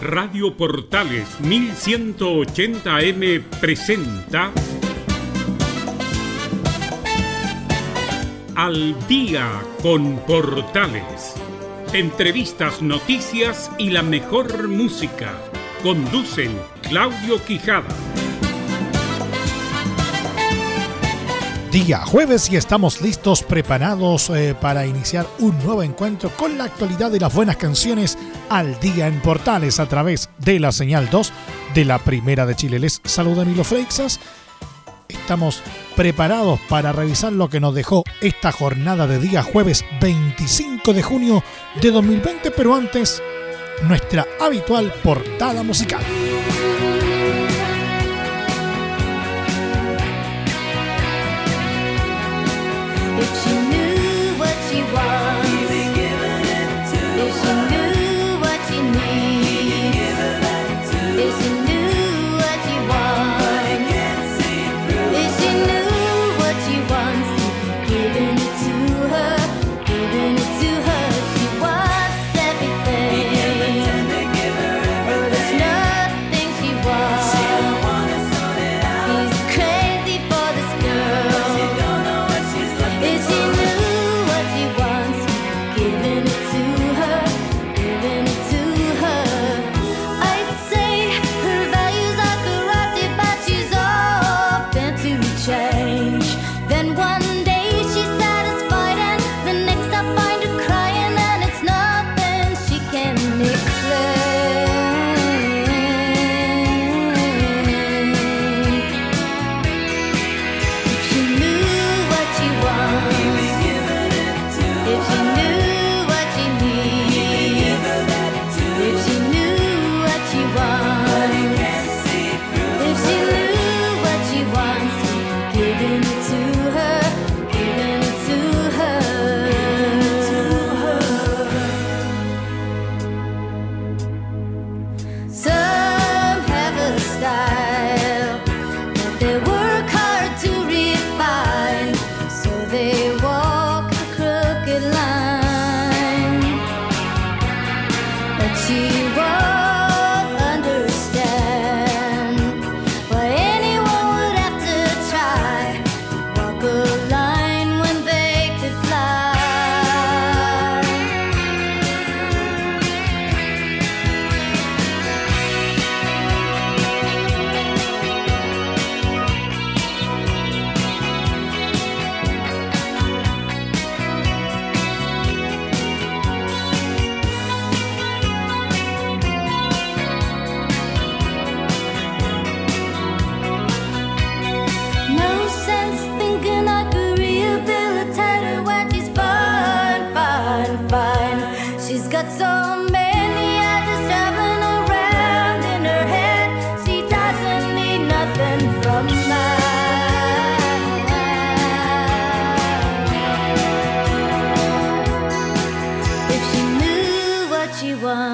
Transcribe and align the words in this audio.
Radio 0.00 0.56
Portales 0.56 1.28
1180M 1.42 3.42
presenta 3.60 4.50
Al 8.56 8.96
día 9.06 9.46
con 9.82 10.16
Portales. 10.20 11.34
Entrevistas, 11.92 12.80
noticias 12.80 13.70
y 13.76 13.90
la 13.90 14.02
mejor 14.02 14.68
música. 14.68 15.34
Conducen 15.82 16.58
Claudio 16.80 17.44
Quijada. 17.44 17.94
Día 21.70 21.98
jueves 21.98 22.50
y 22.50 22.56
estamos 22.56 23.00
listos, 23.00 23.44
preparados 23.44 24.28
eh, 24.30 24.56
para 24.60 24.86
iniciar 24.86 25.24
un 25.38 25.56
nuevo 25.58 25.84
encuentro 25.84 26.30
con 26.30 26.58
la 26.58 26.64
actualidad 26.64 27.12
de 27.12 27.20
las 27.20 27.32
buenas 27.32 27.58
canciones 27.58 28.18
al 28.50 28.78
día 28.80 29.06
en 29.06 29.20
Portales 29.20 29.80
a 29.80 29.86
través 29.86 30.28
de 30.38 30.60
la 30.60 30.72
señal 30.72 31.08
2 31.08 31.32
de 31.72 31.84
la 31.86 31.98
Primera 31.98 32.44
de 32.44 32.56
Chile. 32.56 32.78
Les 32.78 33.00
saluda 33.04 33.44
Milo 33.44 33.64
Freixas. 33.64 34.20
Estamos 35.08 35.62
preparados 35.96 36.60
para 36.68 36.92
revisar 36.92 37.32
lo 37.32 37.48
que 37.48 37.60
nos 37.60 37.74
dejó 37.74 38.04
esta 38.20 38.52
jornada 38.52 39.06
de 39.06 39.18
día 39.18 39.42
jueves 39.42 39.84
25 40.00 40.92
de 40.92 41.02
junio 41.02 41.44
de 41.80 41.90
2020, 41.90 42.50
pero 42.50 42.74
antes 42.74 43.22
nuestra 43.82 44.26
habitual 44.40 44.92
portada 45.02 45.62
musical. 45.62 46.02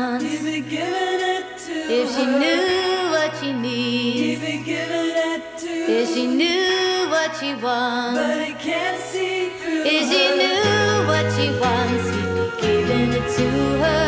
wants. 0.06 0.24
If 1.68 2.06
she 2.14 2.26
knew 2.26 3.10
what 3.10 3.30
she 3.38 3.52
needs. 3.52 4.42
If 5.88 6.14
she 6.14 6.26
knew 6.26 7.08
what 7.10 7.36
she 7.36 7.54
wants. 7.54 8.20
If 9.88 10.02
she 10.10 10.22
knew 10.40 11.06
what 11.10 11.26
she 11.36 11.46
wants, 11.62 12.04
he'd 12.14 12.30
be 12.36 12.46
giving 12.62 13.10
it 13.18 13.26
to 13.36 13.48
her, 13.82 14.06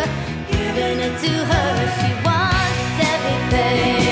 giving 0.50 0.98
it 1.06 1.14
to 1.24 1.32
her. 1.50 1.70
She 1.98 2.10
wants 2.26 2.96
everything. 3.14 4.07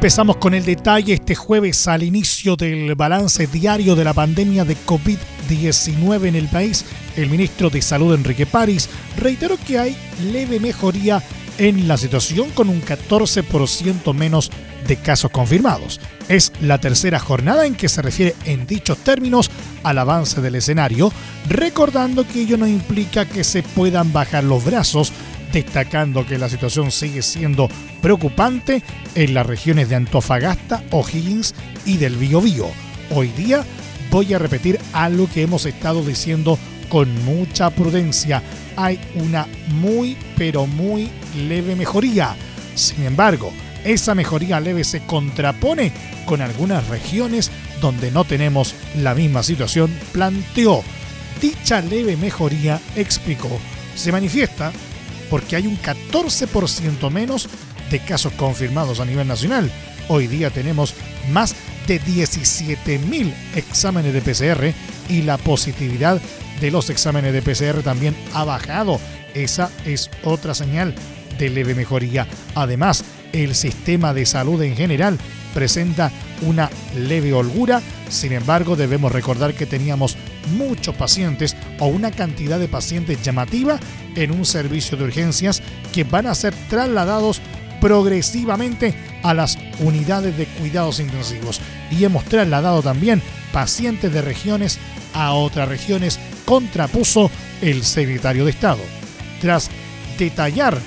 Empezamos 0.00 0.38
con 0.38 0.54
el 0.54 0.64
detalle 0.64 1.12
este 1.12 1.34
jueves 1.34 1.86
al 1.86 2.02
inicio 2.02 2.56
del 2.56 2.94
balance 2.94 3.46
diario 3.46 3.94
de 3.94 4.02
la 4.02 4.14
pandemia 4.14 4.64
de 4.64 4.74
COVID-19 4.74 6.26
en 6.26 6.36
el 6.36 6.48
país. 6.48 6.86
El 7.16 7.28
ministro 7.28 7.68
de 7.68 7.82
Salud 7.82 8.14
Enrique 8.14 8.46
París 8.46 8.88
reiteró 9.18 9.58
que 9.58 9.78
hay 9.78 9.94
leve 10.32 10.58
mejoría 10.58 11.22
en 11.58 11.86
la 11.86 11.98
situación 11.98 12.48
con 12.52 12.70
un 12.70 12.80
14% 12.80 14.14
menos 14.14 14.50
de 14.88 14.96
casos 14.96 15.30
confirmados. 15.30 16.00
Es 16.30 16.50
la 16.62 16.78
tercera 16.78 17.18
jornada 17.18 17.66
en 17.66 17.74
que 17.74 17.90
se 17.90 18.00
refiere 18.00 18.34
en 18.46 18.66
dichos 18.66 18.96
términos 18.96 19.50
al 19.82 19.98
avance 19.98 20.40
del 20.40 20.54
escenario, 20.54 21.12
recordando 21.46 22.26
que 22.26 22.40
ello 22.40 22.56
no 22.56 22.66
implica 22.66 23.26
que 23.26 23.44
se 23.44 23.62
puedan 23.62 24.14
bajar 24.14 24.44
los 24.44 24.64
brazos 24.64 25.12
destacando 25.52 26.26
que 26.26 26.38
la 26.38 26.48
situación 26.48 26.90
sigue 26.90 27.22
siendo 27.22 27.68
preocupante 28.00 28.82
en 29.14 29.34
las 29.34 29.46
regiones 29.46 29.88
de 29.88 29.96
Antofagasta, 29.96 30.82
O'Higgins 30.90 31.54
y 31.84 31.96
del 31.96 32.16
Biobío. 32.16 32.66
Hoy 33.10 33.28
día 33.28 33.64
voy 34.10 34.34
a 34.34 34.38
repetir 34.38 34.78
algo 34.92 35.28
que 35.32 35.42
hemos 35.42 35.66
estado 35.66 36.02
diciendo 36.02 36.58
con 36.88 37.24
mucha 37.24 37.70
prudencia. 37.70 38.42
Hay 38.76 38.98
una 39.14 39.46
muy 39.68 40.16
pero 40.36 40.66
muy 40.66 41.08
leve 41.48 41.76
mejoría. 41.76 42.36
Sin 42.74 43.04
embargo, 43.04 43.52
esa 43.84 44.14
mejoría 44.14 44.60
leve 44.60 44.84
se 44.84 45.00
contrapone 45.00 45.92
con 46.26 46.42
algunas 46.42 46.86
regiones 46.88 47.50
donde 47.80 48.10
no 48.10 48.24
tenemos 48.24 48.74
la 48.96 49.14
misma 49.14 49.42
situación, 49.42 49.90
planteó. 50.12 50.82
Dicha 51.40 51.80
leve 51.80 52.16
mejoría, 52.16 52.80
explicó, 52.96 53.48
se 53.94 54.12
manifiesta 54.12 54.72
porque 55.30 55.56
hay 55.56 55.66
un 55.66 55.78
14% 55.78 57.10
menos 57.10 57.48
de 57.90 58.00
casos 58.00 58.32
confirmados 58.34 59.00
a 59.00 59.04
nivel 59.04 59.26
nacional. 59.26 59.70
Hoy 60.08 60.26
día 60.26 60.50
tenemos 60.50 60.94
más 61.30 61.54
de 61.86 62.00
17.000 62.00 63.32
exámenes 63.54 64.12
de 64.12 64.20
PCR 64.20 64.74
y 65.08 65.22
la 65.22 65.38
positividad 65.38 66.20
de 66.60 66.70
los 66.70 66.90
exámenes 66.90 67.32
de 67.32 67.42
PCR 67.42 67.82
también 67.82 68.16
ha 68.34 68.44
bajado. 68.44 69.00
Esa 69.34 69.70
es 69.86 70.10
otra 70.24 70.54
señal 70.54 70.94
de 71.38 71.48
leve 71.48 71.74
mejoría. 71.74 72.26
Además, 72.54 73.04
el 73.32 73.54
sistema 73.54 74.12
de 74.12 74.26
salud 74.26 74.60
en 74.62 74.76
general 74.76 75.18
presenta 75.54 76.10
una 76.42 76.70
leve 76.96 77.32
holgura, 77.32 77.82
sin 78.08 78.32
embargo 78.32 78.76
debemos 78.76 79.12
recordar 79.12 79.54
que 79.54 79.66
teníamos 79.66 80.16
muchos 80.56 80.94
pacientes 80.94 81.56
o 81.78 81.86
una 81.86 82.10
cantidad 82.10 82.58
de 82.58 82.68
pacientes 82.68 83.22
llamativa 83.22 83.78
en 84.16 84.30
un 84.30 84.44
servicio 84.44 84.96
de 84.96 85.04
urgencias 85.04 85.62
que 85.92 86.04
van 86.04 86.26
a 86.26 86.34
ser 86.34 86.54
trasladados 86.68 87.40
progresivamente 87.80 88.94
a 89.22 89.34
las 89.34 89.58
unidades 89.80 90.36
de 90.36 90.46
cuidados 90.46 91.00
intensivos 91.00 91.60
y 91.90 92.04
hemos 92.04 92.24
trasladado 92.24 92.82
también 92.82 93.22
pacientes 93.52 94.12
de 94.12 94.22
regiones 94.22 94.78
a 95.14 95.32
otras 95.32 95.68
regiones, 95.68 96.18
contrapuso 96.44 97.30
el 97.62 97.82
secretario 97.82 98.44
de 98.44 98.52
Estado. 98.52 98.80
Tras 99.40 99.70
detallar 100.18 100.78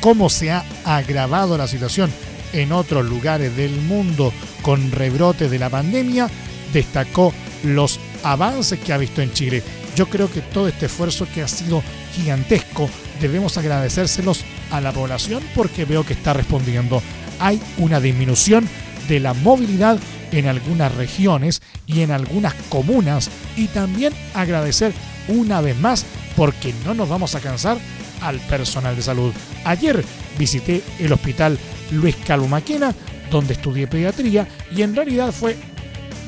cómo 0.00 0.28
se 0.28 0.52
ha 0.52 0.64
agravado 0.84 1.56
la 1.58 1.66
situación 1.66 2.10
en 2.52 2.72
otros 2.72 3.04
lugares 3.04 3.56
del 3.56 3.72
mundo 3.72 4.32
con 4.62 4.92
rebrotes 4.92 5.50
de 5.50 5.58
la 5.58 5.70
pandemia, 5.70 6.28
destacó 6.72 7.32
los 7.64 7.98
avances 8.22 8.78
que 8.78 8.92
ha 8.92 8.98
visto 8.98 9.22
en 9.22 9.32
Chile. 9.32 9.62
Yo 9.96 10.06
creo 10.08 10.30
que 10.30 10.40
todo 10.40 10.68
este 10.68 10.86
esfuerzo 10.86 11.26
que 11.32 11.42
ha 11.42 11.48
sido 11.48 11.82
gigantesco 12.14 12.88
debemos 13.20 13.56
agradecérselos 13.58 14.44
a 14.70 14.80
la 14.80 14.92
población 14.92 15.42
porque 15.54 15.84
veo 15.84 16.04
que 16.04 16.14
está 16.14 16.32
respondiendo. 16.32 17.00
Hay 17.38 17.60
una 17.78 18.00
disminución 18.00 18.68
de 19.08 19.20
la 19.20 19.34
movilidad 19.34 19.98
en 20.32 20.46
algunas 20.48 20.94
regiones 20.94 21.62
y 21.86 22.00
en 22.00 22.10
algunas 22.10 22.54
comunas 22.68 23.30
y 23.56 23.68
también 23.68 24.12
agradecer 24.34 24.92
una 25.28 25.60
vez 25.60 25.78
más 25.78 26.04
porque 26.36 26.74
no 26.84 26.94
nos 26.94 27.08
vamos 27.08 27.34
a 27.34 27.40
cansar 27.40 27.78
al 28.20 28.40
personal 28.40 28.96
de 28.96 29.02
salud. 29.02 29.32
Ayer 29.64 30.04
visité 30.38 30.82
el 30.98 31.12
hospital 31.12 31.58
Luis 31.92 32.16
Calumaquena, 32.16 32.94
donde 33.30 33.54
estudié 33.54 33.86
pediatría, 33.86 34.48
y 34.74 34.82
en 34.82 34.96
realidad 34.96 35.32
fue 35.32 35.56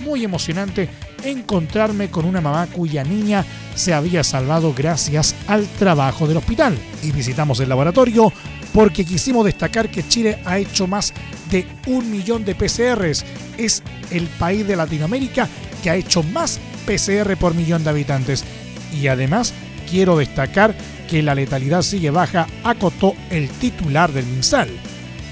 muy 0.04 0.24
emocionante 0.24 0.88
encontrarme 1.30 2.10
con 2.10 2.24
una 2.24 2.40
mamá 2.40 2.66
cuya 2.66 3.04
niña 3.04 3.44
se 3.74 3.94
había 3.94 4.24
salvado 4.24 4.72
gracias 4.74 5.34
al 5.46 5.66
trabajo 5.66 6.26
del 6.26 6.38
hospital. 6.38 6.76
Y 7.02 7.12
visitamos 7.12 7.60
el 7.60 7.68
laboratorio 7.68 8.32
porque 8.72 9.04
quisimos 9.04 9.44
destacar 9.44 9.90
que 9.90 10.06
Chile 10.06 10.38
ha 10.44 10.58
hecho 10.58 10.86
más 10.86 11.12
de 11.50 11.66
un 11.86 12.10
millón 12.10 12.44
de 12.44 12.54
PCRs. 12.54 13.24
Es 13.56 13.82
el 14.10 14.26
país 14.26 14.66
de 14.66 14.76
Latinoamérica 14.76 15.48
que 15.82 15.90
ha 15.90 15.96
hecho 15.96 16.22
más 16.22 16.60
PCR 16.86 17.36
por 17.36 17.54
millón 17.54 17.84
de 17.84 17.90
habitantes. 17.90 18.44
Y 18.92 19.08
además 19.08 19.52
quiero 19.90 20.16
destacar 20.16 20.74
que 21.08 21.22
la 21.22 21.34
letalidad 21.34 21.82
sigue 21.82 22.10
baja, 22.10 22.46
acotó 22.64 23.14
el 23.30 23.48
titular 23.48 24.12
del 24.12 24.26
MinSal. 24.26 24.68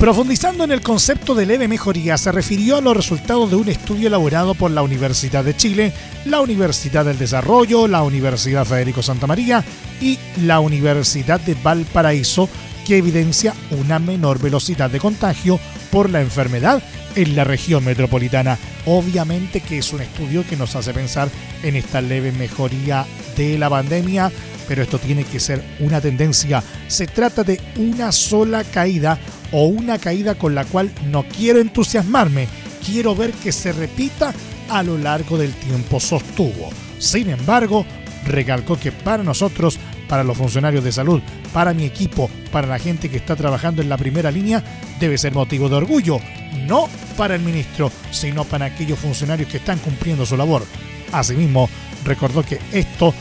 Profundizando 0.04 0.64
en 0.64 0.70
el 0.70 0.82
concepto 0.82 1.34
de 1.34 1.46
leve 1.46 1.66
mejoría, 1.66 2.18
se 2.18 2.30
refirió 2.30 2.76
a 2.76 2.82
los 2.82 2.94
resultados 2.94 3.48
de 3.48 3.56
un 3.56 3.70
estudio 3.70 4.08
elaborado 4.08 4.54
por 4.54 4.70
la 4.70 4.82
Universidad 4.82 5.42
de 5.42 5.56
Chile, 5.56 5.94
la 6.26 6.42
Universidad 6.42 7.06
del 7.06 7.16
Desarrollo, 7.16 7.88
la 7.88 8.02
Universidad 8.02 8.66
Federico 8.66 9.02
Santa 9.02 9.26
María 9.26 9.64
y 10.02 10.18
la 10.42 10.60
Universidad 10.60 11.40
de 11.40 11.54
Valparaíso, 11.54 12.50
que 12.86 12.98
evidencia 12.98 13.54
una 13.70 13.98
menor 13.98 14.38
velocidad 14.40 14.90
de 14.90 15.00
contagio 15.00 15.58
por 15.90 16.10
la 16.10 16.20
enfermedad 16.20 16.82
en 17.16 17.34
la 17.34 17.44
región 17.44 17.82
metropolitana. 17.82 18.58
Obviamente 18.84 19.62
que 19.62 19.78
es 19.78 19.90
un 19.94 20.02
estudio 20.02 20.44
que 20.46 20.58
nos 20.58 20.76
hace 20.76 20.92
pensar 20.92 21.30
en 21.62 21.76
esta 21.76 22.02
leve 22.02 22.30
mejoría 22.30 23.06
de 23.38 23.56
la 23.56 23.70
pandemia, 23.70 24.30
pero 24.68 24.82
esto 24.82 24.98
tiene 24.98 25.24
que 25.24 25.40
ser 25.40 25.62
una 25.80 26.00
tendencia. 26.00 26.62
Se 26.88 27.06
trata 27.06 27.44
de 27.44 27.60
una 27.76 28.12
sola 28.12 28.64
caída 28.64 29.18
o 29.52 29.66
una 29.66 29.98
caída 29.98 30.34
con 30.34 30.54
la 30.54 30.64
cual 30.64 30.90
no 31.06 31.24
quiero 31.24 31.60
entusiasmarme, 31.60 32.48
quiero 32.84 33.14
ver 33.14 33.32
que 33.32 33.52
se 33.52 33.72
repita 33.72 34.32
a 34.68 34.82
lo 34.82 34.98
largo 34.98 35.38
del 35.38 35.52
tiempo, 35.52 36.00
sostuvo. 36.00 36.70
Sin 36.98 37.30
embargo, 37.30 37.84
recalcó 38.26 38.78
que 38.78 38.92
para 38.92 39.22
nosotros, 39.22 39.78
para 40.08 40.24
los 40.24 40.36
funcionarios 40.36 40.84
de 40.84 40.92
salud, 40.92 41.20
para 41.52 41.74
mi 41.74 41.84
equipo, 41.84 42.30
para 42.50 42.66
la 42.66 42.78
gente 42.78 43.08
que 43.08 43.16
está 43.16 43.36
trabajando 43.36 43.82
en 43.82 43.88
la 43.88 43.98
primera 43.98 44.30
línea, 44.30 44.62
debe 44.98 45.18
ser 45.18 45.34
motivo 45.34 45.68
de 45.68 45.76
orgullo, 45.76 46.18
no 46.66 46.88
para 47.16 47.34
el 47.34 47.42
ministro, 47.42 47.90
sino 48.10 48.44
para 48.44 48.66
aquellos 48.66 48.98
funcionarios 48.98 49.48
que 49.48 49.58
están 49.58 49.78
cumpliendo 49.78 50.26
su 50.26 50.36
labor. 50.36 50.64
Asimismo, 51.12 51.68
recordó 52.04 52.42
que 52.42 52.58
esto 52.72 53.14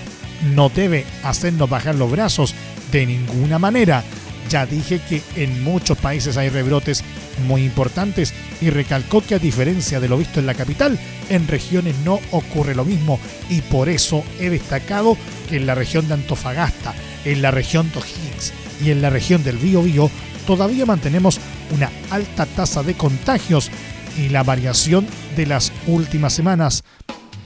no 0.55 0.69
debe 0.69 1.05
hacernos 1.23 1.69
bajar 1.69 1.95
los 1.95 2.11
brazos 2.11 2.53
de 2.91 3.05
ninguna 3.05 3.59
manera. 3.59 4.03
Ya 4.49 4.65
dije 4.65 4.99
que 5.07 5.21
en 5.35 5.63
muchos 5.63 5.97
países 5.97 6.37
hay 6.37 6.49
rebrotes 6.49 7.03
muy 7.47 7.63
importantes 7.63 8.33
y 8.61 8.69
recalcó 8.69 9.21
que 9.21 9.35
a 9.35 9.39
diferencia 9.39 9.99
de 9.99 10.09
lo 10.09 10.17
visto 10.17 10.39
en 10.39 10.45
la 10.45 10.53
capital, 10.53 10.99
en 11.29 11.47
regiones 11.47 11.95
no 12.03 12.19
ocurre 12.31 12.75
lo 12.75 12.85
mismo 12.85 13.19
y 13.49 13.61
por 13.61 13.89
eso 13.89 14.23
he 14.39 14.49
destacado 14.49 15.17
que 15.49 15.57
en 15.57 15.65
la 15.65 15.75
región 15.75 16.07
de 16.07 16.15
Antofagasta, 16.15 16.93
en 17.25 17.41
la 17.41 17.51
región 17.51 17.89
de 17.91 17.99
O'Higgins 17.99 18.53
y 18.83 18.91
en 18.91 19.01
la 19.01 19.09
región 19.09 19.43
del 19.43 19.57
Bío 19.57 20.09
todavía 20.45 20.85
mantenemos 20.85 21.39
una 21.71 21.89
alta 22.11 22.45
tasa 22.45 22.83
de 22.83 22.93
contagios 22.95 23.71
y 24.17 24.29
la 24.29 24.43
variación 24.43 25.07
de 25.35 25.45
las 25.45 25.71
últimas 25.87 26.33
semanas, 26.33 26.83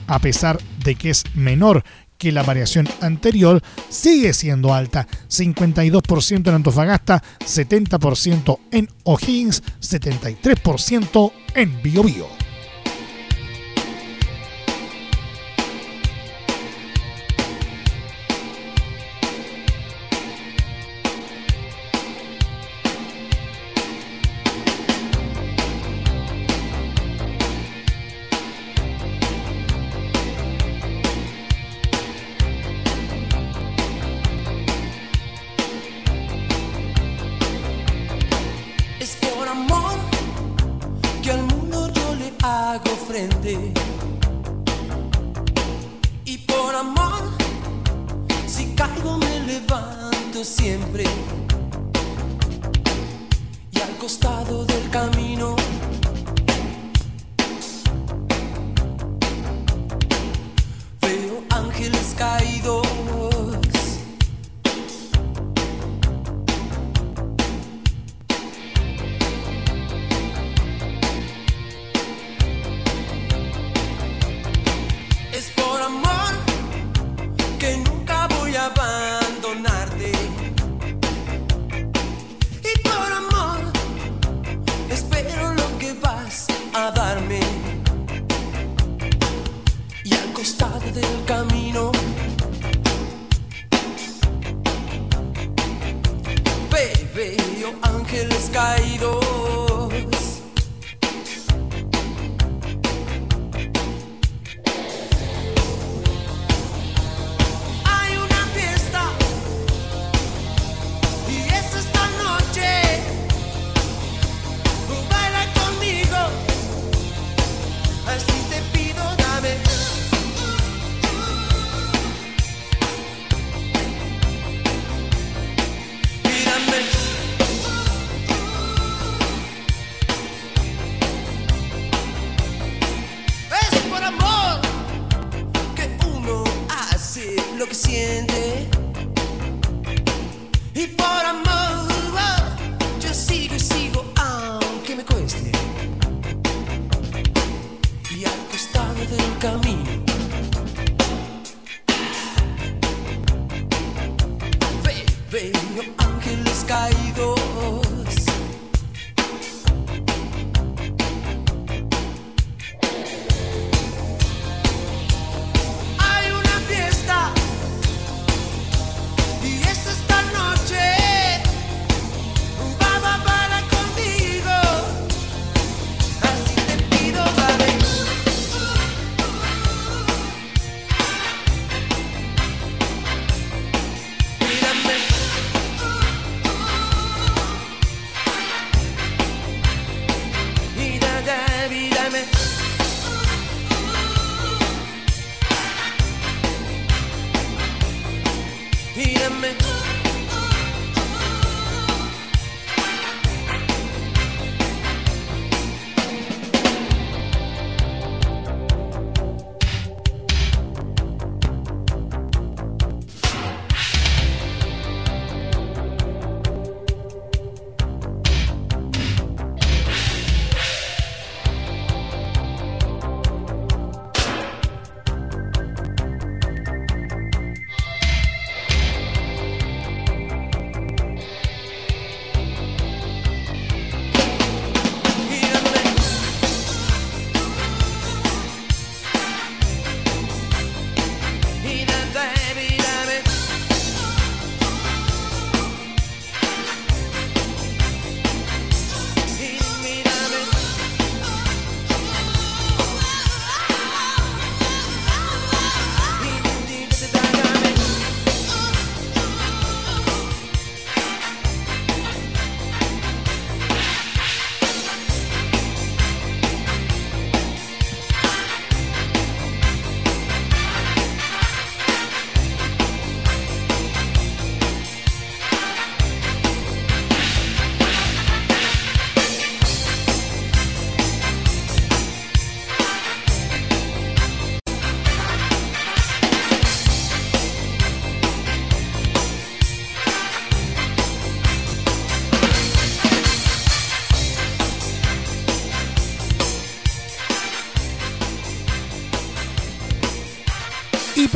a 0.06 0.18
pesar 0.18 0.58
de 0.84 0.96
que 0.96 1.10
es 1.10 1.24
menor 1.34 1.84
que 2.18 2.32
la 2.32 2.42
variación 2.42 2.88
anterior 3.00 3.62
sigue 3.88 4.34
siendo 4.34 4.74
alta. 4.74 5.06
52% 5.28 6.48
en 6.48 6.54
Antofagasta, 6.54 7.22
70% 7.40 8.58
en 8.72 8.88
O'Higgins, 9.04 9.62
73% 9.80 11.32
en 11.54 11.82
Biobío. 11.82 12.47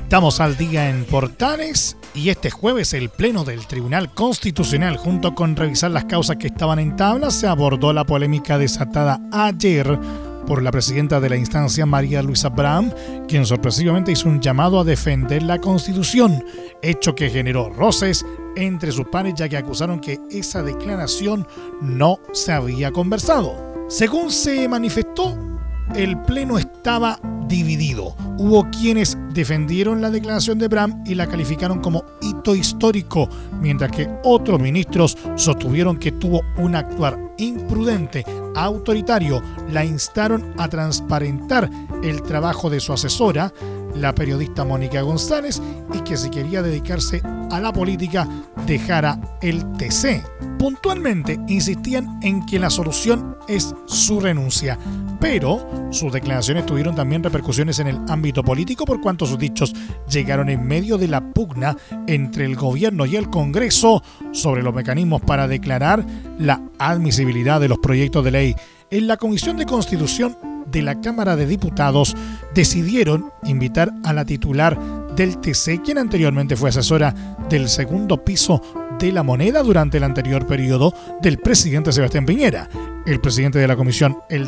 Estamos 0.08 0.40
al 0.40 0.56
día 0.56 0.90
en 0.90 1.04
Portales 1.04 1.98
y 2.16 2.30
este 2.30 2.50
jueves 2.50 2.94
el 2.94 3.10
Pleno 3.10 3.44
del 3.44 3.68
Tribunal 3.68 4.14
Constitucional, 4.14 4.96
junto 4.96 5.36
con 5.36 5.58
revisar 5.58 5.92
las 5.92 6.06
causas 6.06 6.38
que 6.38 6.48
estaban 6.48 6.80
en 6.80 6.96
tabla, 6.96 7.30
se 7.30 7.46
abordó 7.46 7.92
la 7.92 8.06
polémica 8.06 8.58
desatada 8.58 9.20
ayer 9.34 10.00
por 10.48 10.64
la 10.64 10.72
presidenta 10.72 11.20
de 11.20 11.30
la 11.30 11.36
instancia, 11.36 11.86
María 11.86 12.24
Luisa 12.24 12.48
Bram, 12.48 12.90
quien 13.28 13.46
sorpresivamente 13.46 14.14
hizo 14.14 14.30
un 14.30 14.40
llamado 14.40 14.80
a 14.80 14.86
defender 14.86 15.44
la 15.44 15.60
Constitución, 15.60 16.42
hecho 16.82 17.14
que 17.14 17.30
generó 17.30 17.70
roces 17.70 18.26
entre 18.56 18.94
sus 18.94 19.08
pares 19.08 19.34
ya 19.36 19.50
que 19.50 19.58
acusaron 19.58 20.00
que 20.00 20.22
esa 20.32 20.64
declaración 20.64 21.46
no 21.82 22.22
se 22.32 22.54
había 22.54 22.94
conversado. 22.94 23.58
Según 23.90 24.32
se 24.32 24.70
manifestó, 24.70 25.38
el 25.96 26.18
Pleno 26.22 26.58
estaba 26.88 27.20
dividido. 27.50 28.16
Hubo 28.38 28.66
quienes 28.70 29.18
defendieron 29.34 30.00
la 30.00 30.10
declaración 30.10 30.58
de 30.58 30.70
Bram 30.70 31.04
y 31.06 31.16
la 31.16 31.28
calificaron 31.28 31.82
como 31.82 32.06
hito 32.22 32.56
histórico, 32.56 33.28
mientras 33.60 33.92
que 33.92 34.10
otros 34.24 34.58
ministros 34.62 35.18
sostuvieron 35.36 35.98
que 35.98 36.14
tuvo 36.14 36.44
un 36.58 36.78
actuar 36.78 37.20
imprudente, 37.40 38.24
autoritario, 38.56 39.44
la 39.70 39.84
instaron 39.84 40.54
a 40.58 40.70
transparentar 40.70 41.70
el 42.04 42.22
trabajo 42.22 42.70
de 42.70 42.80
su 42.80 42.94
asesora, 42.94 43.52
la 43.94 44.16
periodista 44.16 44.64
Mónica 44.64 45.02
González, 45.02 45.62
y 45.94 46.00
que 46.04 46.16
si 46.16 46.30
quería 46.30 46.62
dedicarse 46.62 47.22
a 47.52 47.60
la 47.60 47.74
política 47.74 48.26
dejara 48.66 49.20
el 49.42 49.74
TC. 49.74 50.24
Puntualmente 50.58 51.38
insistían 51.50 52.18
en 52.24 52.46
que 52.46 52.60
la 52.60 52.70
solución 52.70 53.36
es 53.50 53.76
su 53.88 54.22
renuncia 54.22 54.80
pero 55.20 55.90
sus 55.92 56.12
declaraciones 56.12 56.66
tuvieron 56.66 56.96
también 56.96 57.24
repercusiones 57.24 57.80
en 57.80 57.88
el 57.88 58.00
ámbito 58.08 58.44
político 58.44 58.86
por 58.86 59.02
cuanto 59.02 59.26
sus 59.26 59.40
dichos 59.40 59.74
llegaron 60.10 60.50
en 60.50 60.66
medio 60.66 60.98
de 60.98 61.08
la 61.08 61.22
pugna 61.22 61.76
entre 62.08 62.46
el 62.46 62.56
gobierno 62.56 63.06
y 63.06 63.16
el 63.16 63.30
Congreso 63.30 64.04
sobre 64.32 64.64
los 64.64 64.74
mecanismos 64.74 65.22
para 65.22 65.48
declarar 65.48 66.06
la 66.38 66.62
admisibilidad 66.80 67.60
de 67.60 67.70
los 67.70 67.80
proyectos 67.80 68.24
de 68.24 68.32
ley. 68.32 68.56
En 68.90 69.08
la 69.08 69.18
Comisión 69.18 69.58
de 69.58 69.66
Constitución 69.66 70.38
de 70.72 70.82
la 70.82 71.00
Cámara 71.02 71.36
de 71.36 71.46
Diputados 71.46 72.16
decidieron 72.54 73.32
invitar 73.44 73.92
a 74.04 74.14
la 74.14 74.26
titular 74.26 74.78
del 75.16 75.38
TC, 75.38 75.82
quien 75.84 75.98
anteriormente 75.98 76.56
fue 76.56 76.70
asesora 76.70 77.14
del 77.50 77.70
segundo 77.70 78.24
piso 78.24 78.62
de 79.00 79.12
la 79.12 79.24
moneda 79.24 79.64
durante 79.64 79.98
el 79.98 80.04
anterior 80.04 80.46
periodo 80.46 80.94
del 81.22 81.38
presidente 81.38 81.92
Sebastián 81.92 82.26
Piñera. 82.26 82.70
El 83.06 83.22
presidente 83.22 83.60
de 83.60 83.68
la 83.68 83.76
comisión, 83.76 84.18
el 84.30 84.46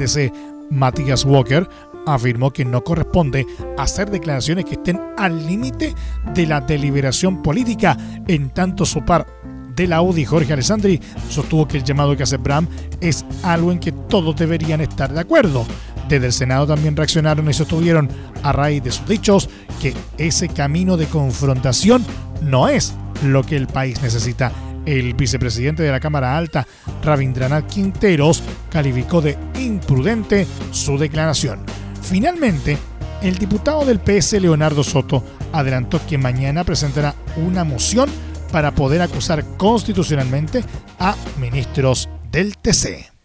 Matías 0.69 1.25
Walker, 1.25 1.67
afirmó 2.05 2.51
que 2.51 2.65
no 2.65 2.84
corresponde 2.84 3.45
hacer 3.77 4.10
declaraciones 4.10 4.65
que 4.65 4.75
estén 4.75 4.99
al 5.17 5.45
límite 5.45 5.93
de 6.34 6.45
la 6.45 6.62
deliberación 6.62 7.41
política, 7.41 7.97
en 8.27 8.49
tanto 8.49 8.86
su 8.86 9.03
par 9.05 9.25
de 9.75 9.88
la 9.88 10.01
UDI, 10.01 10.25
Jorge 10.25 10.53
Alessandri, 10.53 10.99
sostuvo 11.29 11.67
que 11.67 11.77
el 11.77 11.84
llamado 11.84 12.15
que 12.17 12.23
hace 12.23 12.38
Bram 12.38 12.67
es 12.99 13.25
algo 13.43 13.71
en 13.71 13.79
que 13.79 13.91
todos 13.91 14.36
deberían 14.36 14.82
estar 14.82 15.13
de 15.13 15.21
acuerdo. 15.21 15.65
Desde 16.10 16.25
el 16.25 16.34
Senado 16.34 16.67
también 16.67 16.95
reaccionaron 16.95 17.49
y 17.49 17.53
sostuvieron, 17.53 18.10
a 18.43 18.51
raíz 18.51 18.84
de 18.84 18.91
sus 18.91 19.08
dichos, 19.08 19.49
que 19.82 19.93
ese 20.17 20.49
camino 20.49 20.97
de 20.97 21.05
confrontación 21.05 22.03
no 22.41 22.67
es 22.67 22.93
lo 23.23 23.43
que 23.43 23.55
el 23.55 23.67
país 23.67 24.01
necesita. 24.01 24.51
El 24.89 25.13
vicepresidente 25.13 25.84
de 25.84 25.91
la 25.91 25.99
Cámara 25.99 26.36
Alta, 26.36 26.65
Rabindranath 27.04 27.67
Quinteros, 27.67 28.41
calificó 28.71 29.21
de 29.21 29.38
imprudente 29.60 30.47
su 30.71 30.97
declaración. 30.97 31.63
Finalmente, 32.02 32.75
el 33.21 33.38
diputado 33.38 33.86
del 33.86 33.99
PS, 33.99 34.41
Leonardo 34.41 34.84
Soto, 34.84 35.23
adelantó 35.54 36.02
que 36.08 36.17
mañana 36.17 36.63
presentará 36.63 37.13
una 37.38 37.63
moción 37.63 38.10
para 38.52 38.71
poder 38.71 39.04
acusar 39.04 39.45
constitucionalmente 39.58 40.63
a 40.97 41.15
ministros 41.39 42.10
del 42.32 42.58
TC. 42.58 43.18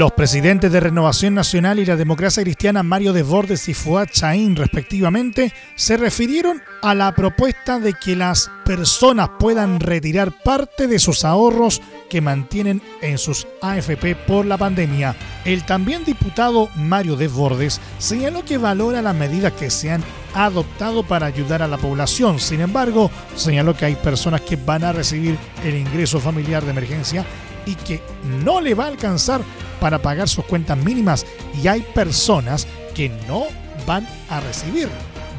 Los 0.00 0.12
presidentes 0.12 0.72
de 0.72 0.80
Renovación 0.80 1.34
Nacional 1.34 1.78
y 1.78 1.84
la 1.84 1.94
Democracia 1.94 2.42
Cristiana 2.42 2.82
Mario 2.82 3.12
Desbordes 3.12 3.68
y 3.68 3.74
Fuad 3.74 4.08
Chaín, 4.10 4.56
respectivamente, 4.56 5.52
se 5.74 5.98
refirieron 5.98 6.62
a 6.80 6.94
la 6.94 7.14
propuesta 7.14 7.78
de 7.78 7.92
que 7.92 8.16
las 8.16 8.50
personas 8.64 9.28
puedan 9.38 9.78
retirar 9.78 10.32
parte 10.42 10.86
de 10.86 10.98
sus 10.98 11.26
ahorros 11.26 11.82
que 12.08 12.22
mantienen 12.22 12.80
en 13.02 13.18
sus 13.18 13.46
AFP 13.60 14.16
por 14.26 14.46
la 14.46 14.56
pandemia. 14.56 15.14
El 15.44 15.66
también 15.66 16.02
diputado 16.06 16.70
Mario 16.76 17.16
Desbordes 17.16 17.78
señaló 17.98 18.42
que 18.42 18.56
valora 18.56 19.02
las 19.02 19.14
medidas 19.14 19.52
que 19.52 19.68
se 19.68 19.90
han 19.90 20.02
adoptado 20.32 21.02
para 21.02 21.26
ayudar 21.26 21.60
a 21.60 21.68
la 21.68 21.76
población. 21.76 22.40
Sin 22.40 22.62
embargo, 22.62 23.10
señaló 23.36 23.76
que 23.76 23.84
hay 23.84 23.96
personas 23.96 24.40
que 24.40 24.56
van 24.56 24.82
a 24.82 24.92
recibir 24.92 25.36
el 25.62 25.74
ingreso 25.74 26.20
familiar 26.20 26.64
de 26.64 26.70
emergencia 26.70 27.26
y 27.66 27.74
que 27.74 28.00
no 28.42 28.60
le 28.62 28.74
va 28.74 28.84
a 28.84 28.88
alcanzar 28.88 29.42
para 29.80 30.00
pagar 30.00 30.28
sus 30.28 30.44
cuentas 30.44 30.78
mínimas 30.78 31.26
y 31.62 31.66
hay 31.66 31.80
personas 31.80 32.66
que 32.94 33.08
no 33.26 33.44
van 33.86 34.06
a 34.28 34.40
recibir. 34.40 34.88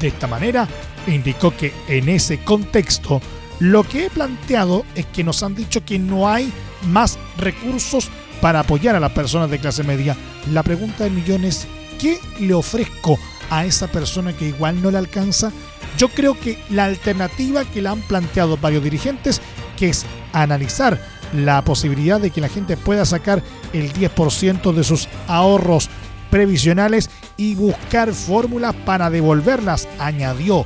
De 0.00 0.08
esta 0.08 0.26
manera, 0.26 0.68
indicó 1.06 1.56
que 1.56 1.72
en 1.88 2.08
ese 2.08 2.42
contexto, 2.44 3.20
lo 3.60 3.84
que 3.84 4.06
he 4.06 4.10
planteado 4.10 4.84
es 4.94 5.06
que 5.06 5.24
nos 5.24 5.42
han 5.42 5.54
dicho 5.54 5.84
que 5.84 5.98
no 5.98 6.28
hay 6.28 6.52
más 6.88 7.18
recursos 7.38 8.10
para 8.40 8.60
apoyar 8.60 8.96
a 8.96 9.00
las 9.00 9.12
personas 9.12 9.50
de 9.50 9.60
clase 9.60 9.84
media. 9.84 10.16
La 10.50 10.62
pregunta 10.64 11.04
de 11.04 11.10
millones, 11.10 11.66
¿qué 12.00 12.18
le 12.40 12.54
ofrezco 12.54 13.18
a 13.50 13.64
esa 13.64 13.86
persona 13.86 14.32
que 14.32 14.48
igual 14.48 14.82
no 14.82 14.90
le 14.90 14.98
alcanza? 14.98 15.52
Yo 15.96 16.08
creo 16.08 16.38
que 16.38 16.58
la 16.70 16.86
alternativa 16.86 17.64
que 17.64 17.82
le 17.82 17.88
han 17.88 18.00
planteado 18.00 18.56
varios 18.56 18.82
dirigentes, 18.82 19.40
que 19.78 19.90
es 19.90 20.04
analizar 20.32 21.00
la 21.32 21.62
posibilidad 21.62 22.20
de 22.20 22.30
que 22.30 22.40
la 22.40 22.48
gente 22.48 22.76
pueda 22.76 23.04
sacar 23.04 23.42
el 23.72 23.92
10% 23.92 24.72
de 24.72 24.84
sus 24.84 25.08
ahorros 25.26 25.88
previsionales 26.30 27.10
y 27.36 27.54
buscar 27.54 28.12
fórmulas 28.12 28.74
para 28.86 29.10
devolverlas, 29.10 29.88
añadió. 29.98 30.64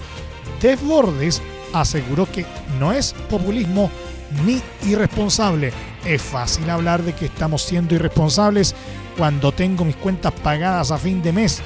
Desbordes 0.60 1.42
aseguró 1.72 2.30
que 2.30 2.46
no 2.78 2.92
es 2.92 3.14
populismo 3.28 3.90
ni 4.44 4.60
irresponsable. 4.88 5.72
Es 6.04 6.22
fácil 6.22 6.70
hablar 6.70 7.02
de 7.02 7.12
que 7.12 7.26
estamos 7.26 7.62
siendo 7.62 7.94
irresponsables 7.94 8.74
cuando 9.16 9.52
tengo 9.52 9.84
mis 9.84 9.96
cuentas 9.96 10.32
pagadas 10.42 10.90
a 10.90 10.98
fin 10.98 11.22
de 11.22 11.32
mes. 11.32 11.60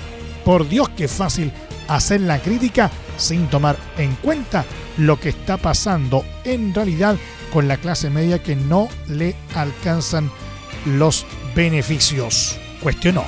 Por 0.45 0.69
Dios 0.69 0.89
que 0.91 1.09
fácil 1.09 1.53
hacer 1.91 2.21
la 2.21 2.41
crítica 2.41 2.91
sin 3.17 3.49
tomar 3.49 3.77
en 3.99 4.15
cuenta 4.17 4.65
lo 4.97 5.19
que 5.19 5.31
está 5.31 5.57
pasando 5.57 6.25
en 6.45 6.73
realidad 6.73 7.17
con 7.53 7.67
la 7.69 7.77
clase 7.77 8.11
media 8.11 8.43
que 8.43 8.55
no 8.55 8.89
le 9.09 9.35
alcanzan 9.55 10.31
los 10.87 11.27
beneficios. 11.55 12.57
Cuestionó. 12.81 13.25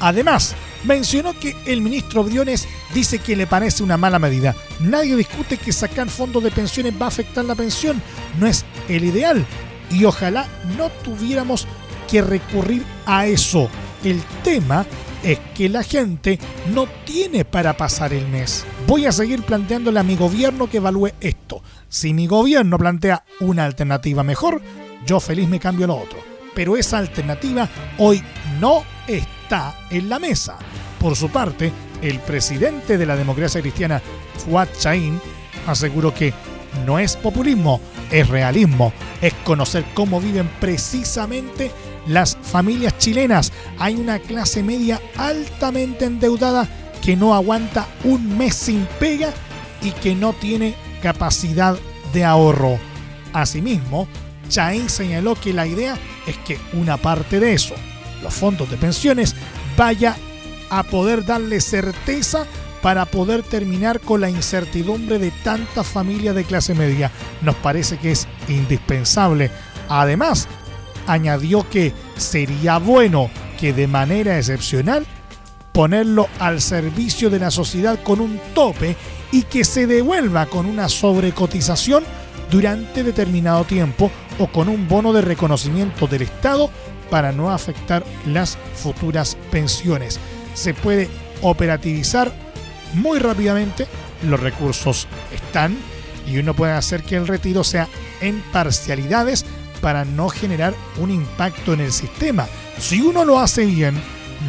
Además, 0.00 0.56
mencionó 0.84 1.38
que 1.38 1.54
el 1.66 1.82
ministro 1.82 2.24
Briones 2.24 2.66
dice 2.92 3.20
que 3.20 3.36
le 3.36 3.46
parece 3.46 3.82
una 3.82 3.96
mala 3.96 4.18
medida. 4.18 4.56
Nadie 4.80 5.14
discute 5.14 5.56
que 5.56 5.72
sacar 5.72 6.08
fondos 6.08 6.42
de 6.42 6.50
pensiones 6.50 6.94
va 7.00 7.06
a 7.06 7.08
afectar 7.08 7.44
la 7.44 7.54
pensión. 7.54 8.02
No 8.38 8.46
es 8.46 8.64
el 8.88 9.04
ideal. 9.04 9.46
Y 9.90 10.04
ojalá 10.04 10.48
no 10.76 10.88
tuviéramos 11.04 11.66
que 12.10 12.22
recurrir 12.22 12.84
a 13.06 13.26
eso. 13.26 13.68
El 14.02 14.20
tema 14.42 14.84
es 15.22 15.38
que 15.54 15.68
la 15.68 15.82
gente 15.82 16.38
no 16.72 16.86
tiene 17.04 17.44
para 17.44 17.76
pasar 17.76 18.12
el 18.12 18.26
mes. 18.28 18.64
Voy 18.86 19.06
a 19.06 19.12
seguir 19.12 19.42
planteándole 19.42 20.00
a 20.00 20.04
mi 20.04 20.16
gobierno 20.16 20.68
que 20.68 20.78
evalúe 20.78 21.10
esto. 21.20 21.62
Si 21.88 22.14
mi 22.14 22.26
gobierno 22.26 22.78
plantea 22.78 23.24
una 23.40 23.64
alternativa 23.64 24.22
mejor, 24.22 24.60
yo 25.06 25.20
feliz 25.20 25.48
me 25.48 25.60
cambio 25.60 25.86
lo 25.86 25.96
otro. 25.96 26.18
Pero 26.54 26.76
esa 26.76 26.98
alternativa 26.98 27.68
hoy 27.98 28.22
no 28.60 28.82
está 29.06 29.74
en 29.90 30.08
la 30.08 30.18
mesa. 30.18 30.56
Por 30.98 31.16
su 31.16 31.30
parte, 31.30 31.72
el 32.02 32.18
presidente 32.20 32.98
de 32.98 33.06
la 33.06 33.16
democracia 33.16 33.60
cristiana, 33.60 34.02
Fuad 34.44 34.68
Chain, 34.78 35.20
aseguró 35.66 36.14
que 36.14 36.32
no 36.86 36.98
es 36.98 37.16
populismo, 37.16 37.80
es 38.10 38.28
realismo, 38.28 38.92
es 39.20 39.34
conocer 39.44 39.84
cómo 39.94 40.20
viven 40.20 40.48
precisamente 40.60 41.70
las 42.06 42.38
familias 42.50 42.98
chilenas. 42.98 43.52
Hay 43.78 43.94
una 43.94 44.18
clase 44.18 44.62
media 44.62 45.00
altamente 45.16 46.04
endeudada 46.04 46.68
que 47.02 47.16
no 47.16 47.34
aguanta 47.34 47.86
un 48.04 48.36
mes 48.36 48.54
sin 48.54 48.86
pega 48.98 49.32
y 49.80 49.92
que 49.92 50.14
no 50.14 50.32
tiene 50.34 50.74
capacidad 51.02 51.78
de 52.12 52.24
ahorro. 52.24 52.78
Asimismo, 53.32 54.08
Chain 54.48 54.90
señaló 54.90 55.34
que 55.34 55.52
la 55.52 55.66
idea 55.66 55.96
es 56.26 56.36
que 56.38 56.58
una 56.72 56.96
parte 56.96 57.40
de 57.40 57.54
eso, 57.54 57.74
los 58.22 58.34
fondos 58.34 58.70
de 58.70 58.76
pensiones, 58.76 59.34
vaya 59.76 60.16
a 60.68 60.82
poder 60.82 61.24
darle 61.24 61.60
certeza 61.60 62.46
para 62.82 63.04
poder 63.04 63.42
terminar 63.42 64.00
con 64.00 64.20
la 64.20 64.30
incertidumbre 64.30 65.18
de 65.18 65.30
tantas 65.44 65.86
familias 65.86 66.34
de 66.34 66.44
clase 66.44 66.74
media. 66.74 67.10
Nos 67.42 67.54
parece 67.56 67.98
que 67.98 68.12
es 68.12 68.26
indispensable. 68.48 69.50
Además, 69.88 70.48
añadió 71.06 71.68
que 71.68 71.92
sería 72.16 72.78
bueno 72.78 73.30
que 73.58 73.72
de 73.72 73.86
manera 73.86 74.38
excepcional 74.38 75.06
ponerlo 75.72 76.28
al 76.38 76.60
servicio 76.60 77.30
de 77.30 77.38
la 77.38 77.50
sociedad 77.50 78.02
con 78.02 78.20
un 78.20 78.40
tope 78.54 78.96
y 79.32 79.42
que 79.42 79.64
se 79.64 79.86
devuelva 79.86 80.46
con 80.46 80.66
una 80.66 80.88
sobrecotización 80.88 82.04
durante 82.50 83.04
determinado 83.04 83.64
tiempo 83.64 84.10
o 84.38 84.48
con 84.48 84.68
un 84.68 84.88
bono 84.88 85.12
de 85.12 85.22
reconocimiento 85.22 86.06
del 86.06 86.22
Estado 86.22 86.70
para 87.10 87.32
no 87.32 87.50
afectar 87.50 88.04
las 88.26 88.58
futuras 88.74 89.36
pensiones. 89.50 90.18
Se 90.54 90.74
puede 90.74 91.08
operativizar 91.42 92.32
muy 92.94 93.18
rápidamente, 93.18 93.86
los 94.22 94.40
recursos 94.40 95.06
están 95.32 95.76
y 96.26 96.38
uno 96.38 96.54
puede 96.54 96.72
hacer 96.72 97.02
que 97.02 97.16
el 97.16 97.26
retiro 97.26 97.64
sea 97.64 97.88
en 98.20 98.40
parcialidades 98.52 99.44
para 99.80 100.04
no 100.04 100.28
generar 100.28 100.74
un 100.98 101.10
impacto 101.10 101.72
en 101.72 101.80
el 101.80 101.92
sistema. 101.92 102.46
Si 102.78 103.00
uno 103.00 103.24
lo 103.24 103.38
hace 103.38 103.64
bien, 103.66 104.00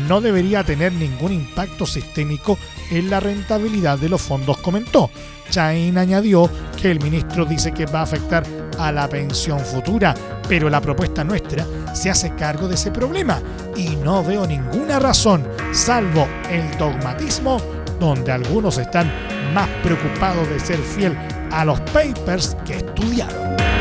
no 0.08 0.22
debería 0.22 0.64
tener 0.64 0.94
ningún 0.94 1.34
impacto 1.34 1.86
sistémico 1.86 2.58
en 2.90 3.10
la 3.10 3.20
rentabilidad 3.20 3.98
de 3.98 4.10
los 4.10 4.22
fondos, 4.22 4.58
comentó. 4.58 5.10
Chain 5.50 5.98
añadió 5.98 6.50
que 6.82 6.92
el 6.92 7.02
ministro 7.02 7.46
dice 7.46 7.74
que 7.74 7.86
va 7.86 8.00
a 8.00 8.04
afectar 8.04 8.44
a 8.80 8.92
la 8.92 9.08
pensión 9.10 9.60
futura, 9.60 10.16
pero 10.48 10.70
la 10.70 10.82
propuesta 10.82 11.24
nuestra 11.24 11.66
se 11.94 12.10
hace 12.10 12.34
cargo 12.36 12.68
de 12.68 12.76
ese 12.76 12.92
problema 12.92 13.42
y 13.76 13.90
no 13.98 14.24
veo 14.24 14.48
ninguna 14.48 14.98
razón, 15.00 15.48
salvo 15.74 16.28
el 16.50 16.78
dogmatismo, 16.78 17.62
donde 18.00 18.32
algunos 18.32 18.78
están 18.78 19.12
más 19.54 19.70
preocupados 19.84 20.48
de 20.50 20.60
ser 20.60 20.80
fiel 20.80 21.18
a 21.52 21.66
los 21.66 21.80
papers 21.82 22.56
que 22.66 22.78
estudiaron. 22.78 23.81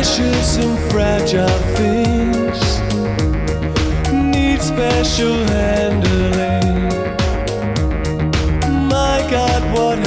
Precious 0.00 0.56
and 0.56 0.78
fragile 0.90 1.46
things 1.76 2.80
need 4.34 4.58
special 4.58 5.36
handling. 5.48 6.88
My 8.88 9.18
God, 9.30 9.62
what 9.74 9.98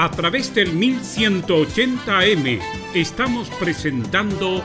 A 0.00 0.08
través 0.12 0.54
del 0.54 0.78
1180M 0.78 2.60
estamos 2.94 3.50
presentando 3.58 4.62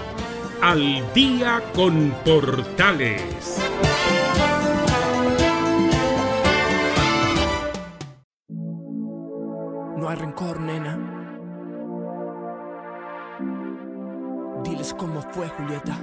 Al 0.62 1.12
Día 1.16 1.60
con 1.74 2.12
Portales. 2.24 3.58
No 9.98 10.08
hay 10.08 10.18
rencor, 10.18 10.60
nena. 10.60 11.00
Diles 14.64 14.94
cómo 14.94 15.20
fue, 15.32 15.50
Julieta. 15.50 15.98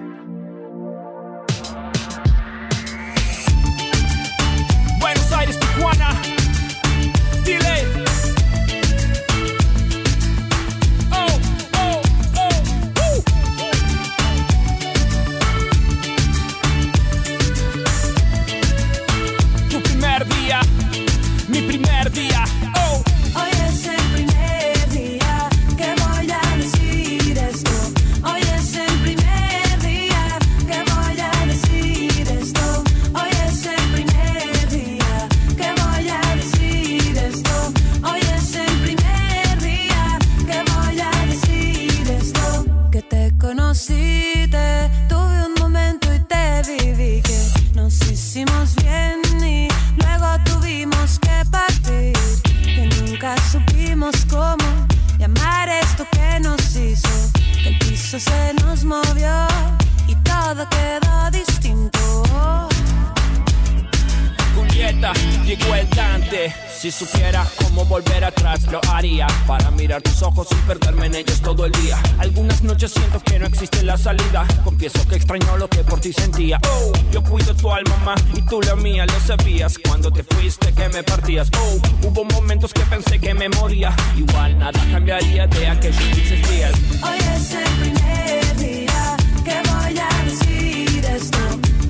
Sabías. 79.60 79.78
Cuando 79.86 80.10
te 80.10 80.22
fuiste 80.24 80.72
que 80.72 80.88
me 80.88 81.02
partías. 81.02 81.48
Oh, 81.58 82.06
hubo 82.06 82.24
momentos 82.24 82.72
que 82.72 82.80
pensé 82.82 83.18
que 83.18 83.34
me 83.34 83.48
moría. 83.48 83.94
Igual 84.16 84.58
nada 84.58 84.80
cambiaría 84.90 85.46
de 85.46 85.66
aquellos 85.66 86.10
dulces 86.10 86.50
días. 86.50 86.72
Hoy 87.02 87.18
es 87.18 87.52
el 87.52 87.70
primer 87.80 88.56
día 88.56 89.16
que 89.44 89.62
voy 89.70 89.98
a 89.98 90.24
decir 90.24 91.04
esto. 91.04 91.38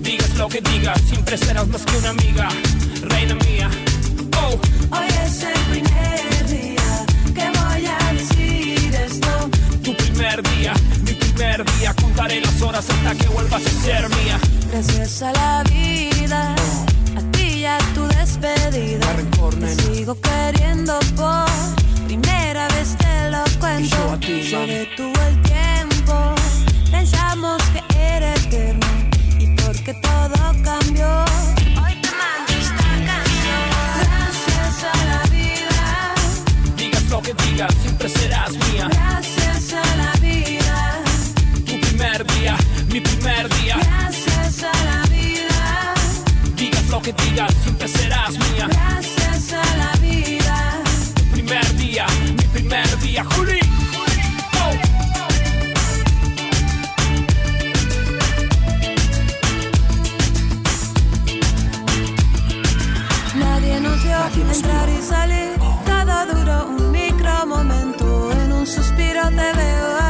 Digas 0.01 0.35
lo 0.37 0.49
que 0.49 0.61
digas, 0.61 1.01
siempre 1.09 1.37
serás 1.37 1.67
más 1.69 1.83
que 1.83 1.97
una 1.99 2.11
amiga. 2.11 2.49
Reina 3.03 3.35
mía. 3.35 3.71
Oh, 4.43 4.59
Hoy 4.97 5.09
es 5.25 5.43
el 5.43 5.61
primer 5.71 6.49
día 6.49 7.07
que 7.35 7.59
voy 7.59 7.87
a 7.87 8.13
decir 8.13 8.95
esto. 8.95 9.51
tu 9.85 9.95
primer 9.97 10.43
día, 10.55 10.75
mi 11.05 11.13
primer 11.13 11.65
día. 11.79 11.95
Contaré 11.95 12.41
las 12.41 12.61
horas 12.63 12.87
hasta 12.89 13.15
que 13.15 13.27
vuelvas 13.29 13.63
a 13.65 13.71
ser 13.85 14.09
mía. 14.09 14.39
Gracias 14.73 15.23
a 15.23 15.33
la 15.33 15.65
vida, 15.65 16.55
a 17.71 17.79
tu 17.95 18.07
despedida. 18.09 19.07
Te 19.61 19.75
sigo 19.83 20.17
queriendo 20.21 20.99
por 21.17 21.47
primera 22.07 22.67
vez 22.69 22.97
te 22.97 23.31
lo 23.31 23.43
cuento. 23.61 23.97
yo 23.97 24.13
a 24.13 24.21
ti, 24.21 24.43
Se 24.49 24.57
mami. 24.57 24.73
detuvo 24.73 25.21
el 25.29 25.43
tiempo, 25.43 26.35
pensamos 26.91 27.63
que 27.73 27.83
era 27.99 28.35
eterno 28.35 28.87
y 29.39 29.47
porque 29.61 29.93
todo 29.95 30.39
cambió. 30.65 31.25
Hoy 31.83 31.95
te 32.05 32.11
mando 32.21 32.53
esta 32.65 32.91
canción. 33.11 33.67
Gracias 34.01 34.85
a 34.93 35.05
la 35.11 35.23
vida, 35.31 36.15
Digas 36.77 37.05
lo 37.11 37.23
que 37.23 37.35
digas, 37.35 37.75
siempre 37.83 38.09
serás 38.09 38.51
mía. 38.53 38.89
gracias 38.91 39.73
a 39.75 39.97
la 39.97 40.13
vida, 40.21 41.03
Tu 41.67 41.81
primer 41.81 42.27
día, 42.35 42.57
mi 42.93 43.01
primer 43.01 43.49
día. 43.61 43.77
Lo 47.01 47.03
que 47.03 47.25
digas, 47.25 47.55
siempre 47.63 47.89
serás 47.89 48.31
mía. 48.31 48.69
Gracias 48.69 49.53
a 49.53 49.77
la 49.77 49.93
vida. 50.01 50.83
Tu 51.15 51.23
primer 51.33 51.77
día, 51.77 52.07
mi 52.37 52.45
primer 52.53 52.99
día. 52.99 53.25
Juli. 53.25 53.61
Oh. 54.55 54.75
Nadie 63.39 63.81
nos 63.81 64.03
vio 64.03 64.53
entrar 64.53 64.89
y 64.89 65.03
salir. 65.03 65.59
Todo 65.87 66.35
duró 66.35 66.69
un 66.69 66.91
micro 66.91 67.47
momento. 67.47 68.33
En 68.33 68.53
un 68.53 68.67
suspiro 68.67 69.29
te 69.29 69.53
veo 69.61 70.10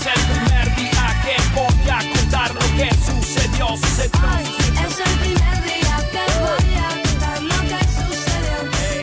es 0.00 0.06
el 0.06 0.22
primer 0.32 0.76
día 0.76 1.06
que 1.24 1.36
voy 1.54 1.90
a 1.90 1.98
contar 2.16 2.54
lo 2.54 2.60
que 2.60 2.88
sucedió, 2.94 3.68
sucedió. 3.76 4.20
Es 4.86 4.98
el 4.98 5.18
primer 5.18 5.58
día 5.64 5.96
que 6.12 6.24
voy 6.40 6.74
a 6.74 6.88
contar 7.02 7.42
lo 7.42 7.58
que 7.68 7.80
sucedió. 7.98 8.56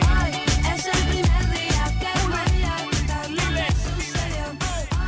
Ay, 0.08 0.32
es 0.74 0.86
el 0.86 1.02
primer 1.08 1.44
día 1.52 1.84
que 2.00 2.12
voy 2.26 2.62
a 2.62 2.76
contar 2.90 3.30
lo 3.30 3.46
que 3.54 3.66
sucedió. 3.84 4.44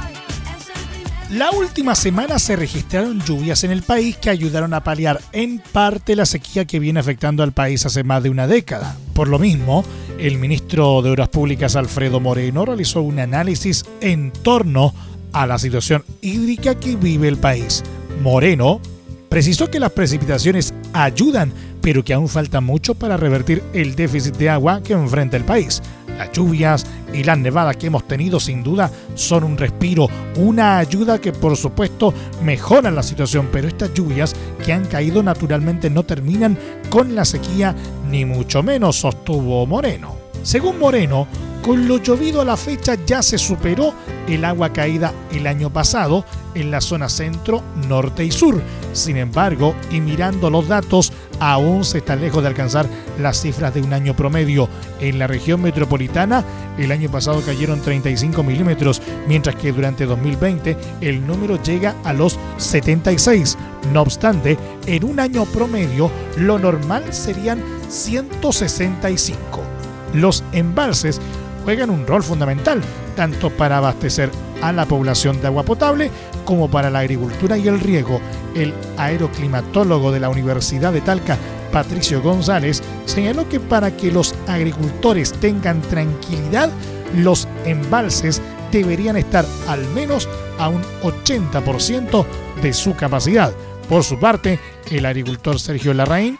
Ay, 0.05 0.15
es 0.57 0.69
el 0.69 1.03
primer 1.03 1.39
La 1.39 1.51
última 1.51 1.95
semana 1.97 2.39
se 2.39 2.57
registraron 2.57 3.21
lluvias 3.23 3.65
en 3.65 3.73
el 3.73 3.83
país 3.83 4.17
que 4.17 4.31
ayudaron 4.31 4.75
a 4.75 4.85
paliar 4.85 5.21
en 5.33 5.59
parte 5.73 6.15
la 6.15 6.27
sequía 6.27 6.67
que 6.67 6.79
viene 6.79 7.01
afectando 7.01 7.43
al 7.43 7.53
país 7.53 7.85
hace 7.85 8.05
más 8.05 8.23
de 8.23 8.31
una 8.31 8.47
década. 8.47 8.97
Por 9.15 9.29
lo 9.29 9.41
mismo, 9.41 9.85
el 10.19 10.39
ministro 10.39 11.03
de 11.03 11.11
Obras 11.11 11.31
Públicas 11.31 11.75
Alfredo 11.75 12.21
Moreno 12.21 12.65
realizó 12.65 13.03
un 13.03 13.19
análisis 13.19 13.85
en 14.01 14.31
torno 14.31 14.95
a 14.97 15.10
la 15.33 15.59
situación 15.59 16.05
hídrica 16.21 16.75
que 16.75 16.97
vive 16.97 17.29
el 17.29 17.37
país. 17.37 17.83
Moreno 18.23 18.81
precisó 19.29 19.71
que 19.71 19.81
las 19.81 19.93
precipitaciones 19.93 20.75
ayudan, 20.93 21.53
pero 21.81 22.05
que 22.05 22.13
aún 22.13 22.29
falta 22.29 22.61
mucho 22.61 22.95
para 22.95 23.17
revertir 23.17 23.63
el 23.73 23.95
déficit 23.95 24.37
de 24.37 24.51
agua 24.51 24.83
que 24.83 24.93
enfrenta 24.93 25.37
el 25.37 25.45
país. 25.45 25.83
Las 26.19 26.33
lluvias 26.33 26.85
y 27.15 27.25
las 27.25 27.39
nevadas 27.39 27.77
que 27.77 27.87
hemos 27.87 28.07
tenido 28.07 28.39
sin 28.41 28.63
duda 28.63 28.91
son 29.15 29.45
un 29.45 29.57
respiro, 29.57 30.09
una 30.37 30.79
ayuda 30.79 31.19
que 31.19 31.33
por 31.33 31.57
supuesto 31.57 32.13
mejoran 32.45 32.95
la 32.95 33.03
situación, 33.03 33.49
pero 33.51 33.69
estas 33.69 33.95
lluvias 33.95 34.35
que 34.65 34.73
han 34.73 34.85
caído 34.85 35.23
naturalmente 35.23 35.89
no 35.89 36.03
terminan 36.03 36.59
con 36.91 37.15
la 37.15 37.25
sequía 37.25 37.75
ni 38.11 38.27
mucho 38.27 38.63
menos, 38.63 38.97
sostuvo 38.97 39.65
Moreno. 39.65 40.20
Según 40.43 40.79
Moreno, 40.79 41.27
Con 41.63 41.87
lo 41.87 41.99
llovido 41.99 42.41
a 42.41 42.45
la 42.45 42.57
fecha 42.57 42.97
ya 43.07 43.23
se 43.23 43.37
superó 43.37 43.93
el 44.27 44.45
agua 44.47 44.73
caída 44.73 45.13
el 45.31 45.47
año 45.47 45.71
pasado 45.71 46.25
en 46.55 46.71
la 46.71 46.81
zona 46.81 47.09
centro, 47.09 47.63
norte 47.87 48.25
y 48.25 48.31
sur. 48.31 48.63
Sin 48.95 49.19
embargo, 49.19 49.75
y 49.91 50.01
mirando 50.01 50.49
los 50.49 50.69
datos, 50.69 51.13
aún 51.39 51.85
se 51.85 51.99
está 51.99 52.17
lejos 52.17 52.43
de 52.43 52.49
alcanzar 52.49 52.87
las 53.19 53.43
cifras 53.43 53.75
de 53.75 53.83
un 53.83 53.93
año 53.93 54.17
promedio. 54.17 54.69
En 55.01 55.19
la 55.19 55.27
región 55.27 55.61
metropolitana, 55.61 56.45
el 56.79 56.93
año 56.93 57.11
pasado 57.11 57.43
cayeron 57.45 57.83
35 57.83 58.43
milímetros, 58.43 59.03
mientras 59.29 59.55
que 59.57 59.73
durante 59.73 60.07
2020 60.07 60.77
el 61.03 61.27
número 61.27 61.63
llega 61.63 61.95
a 62.05 62.15
los 62.15 62.39
76. 62.57 63.59
No 63.93 64.01
obstante, 64.01 64.57
en 64.87 65.05
un 65.05 65.21
año 65.21 65.45
promedio, 65.45 66.11
lo 66.37 66.59
normal 66.59 67.13
serían 67.13 67.63
165. 67.89 69.70
Los 70.15 70.45
embalses 70.53 71.21
juegan 71.65 71.91
un 71.91 72.07
rol 72.07 72.23
fundamental, 72.23 72.81
tanto 73.17 73.51
para 73.51 73.79
abastecer 73.79 74.31
a 74.63 74.73
la 74.73 74.87
población 74.87 75.41
de 75.41 75.47
agua 75.47 75.63
potable 75.63 76.11
como 76.45 76.71
para 76.71 76.91
la 76.91 77.01
agricultura 77.01 77.57
y 77.57 77.69
el 77.69 77.81
riego. 77.81 78.21
El 78.55 78.75
aeroclimatólogo 78.97 80.11
de 80.11 80.21
la 80.21 80.29
Universidad 80.29 80.93
de 80.93 81.01
Talca, 81.01 81.39
Patricio 81.73 82.21
González, 82.23 82.83
señaló 83.07 83.49
que 83.49 83.61
para 83.61 83.97
que 83.97 84.11
los 84.11 84.35
agricultores 84.49 85.33
tengan 85.35 85.81
tranquilidad, 85.83 86.71
los 87.17 87.47
embalses 87.65 88.41
deberían 88.73 89.17
estar 89.17 89.45
al 89.69 89.87
menos 89.89 90.29
a 90.59 90.69
un 90.69 90.83
80% 91.03 92.25
de 92.63 92.73
su 92.73 92.95
capacidad. 92.95 93.53
Por 93.89 94.05
su 94.05 94.19
parte, 94.21 94.61
el 94.91 95.07
agricultor 95.07 95.59
Sergio 95.59 95.95
Larraín 95.95 96.39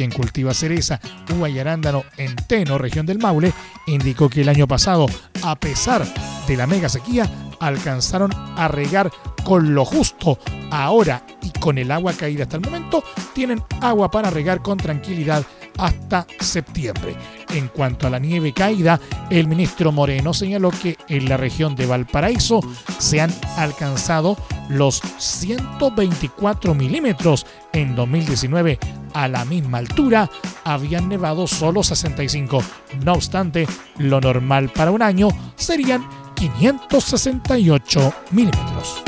quien 0.00 0.12
cultiva 0.12 0.54
cereza, 0.54 0.98
uva 1.36 1.50
y 1.50 1.58
arándano 1.58 2.04
en 2.16 2.34
Teno, 2.34 2.78
región 2.78 3.04
del 3.04 3.18
Maule, 3.18 3.52
indicó 3.86 4.30
que 4.30 4.40
el 4.40 4.48
año 4.48 4.66
pasado, 4.66 5.04
a 5.42 5.60
pesar 5.60 6.06
de 6.48 6.56
la 6.56 6.66
mega 6.66 6.88
sequía, 6.88 7.30
alcanzaron 7.60 8.30
a 8.32 8.66
regar 8.68 9.10
con 9.44 9.74
lo 9.74 9.84
justo. 9.84 10.38
Ahora 10.70 11.26
y 11.42 11.50
con 11.50 11.76
el 11.76 11.90
agua 11.90 12.14
caída 12.14 12.44
hasta 12.44 12.56
el 12.56 12.62
momento, 12.62 13.04
tienen 13.34 13.62
agua 13.82 14.10
para 14.10 14.30
regar 14.30 14.62
con 14.62 14.78
tranquilidad 14.78 15.44
hasta 15.80 16.26
septiembre. 16.38 17.16
En 17.50 17.68
cuanto 17.68 18.06
a 18.06 18.10
la 18.10 18.18
nieve 18.18 18.52
caída, 18.52 19.00
el 19.30 19.48
ministro 19.48 19.92
Moreno 19.92 20.34
señaló 20.34 20.70
que 20.70 20.96
en 21.08 21.28
la 21.28 21.36
región 21.36 21.74
de 21.74 21.86
Valparaíso 21.86 22.60
se 22.98 23.20
han 23.20 23.32
alcanzado 23.56 24.36
los 24.68 25.00
124 25.18 26.74
milímetros. 26.74 27.46
En 27.72 27.96
2019, 27.96 28.78
a 29.14 29.28
la 29.28 29.44
misma 29.44 29.78
altura, 29.78 30.30
habían 30.64 31.08
nevado 31.08 31.46
solo 31.46 31.82
65. 31.82 32.62
No 33.04 33.14
obstante, 33.14 33.66
lo 33.98 34.20
normal 34.20 34.68
para 34.68 34.90
un 34.90 35.02
año 35.02 35.28
serían 35.56 36.06
568 36.34 38.14
milímetros. 38.30 39.02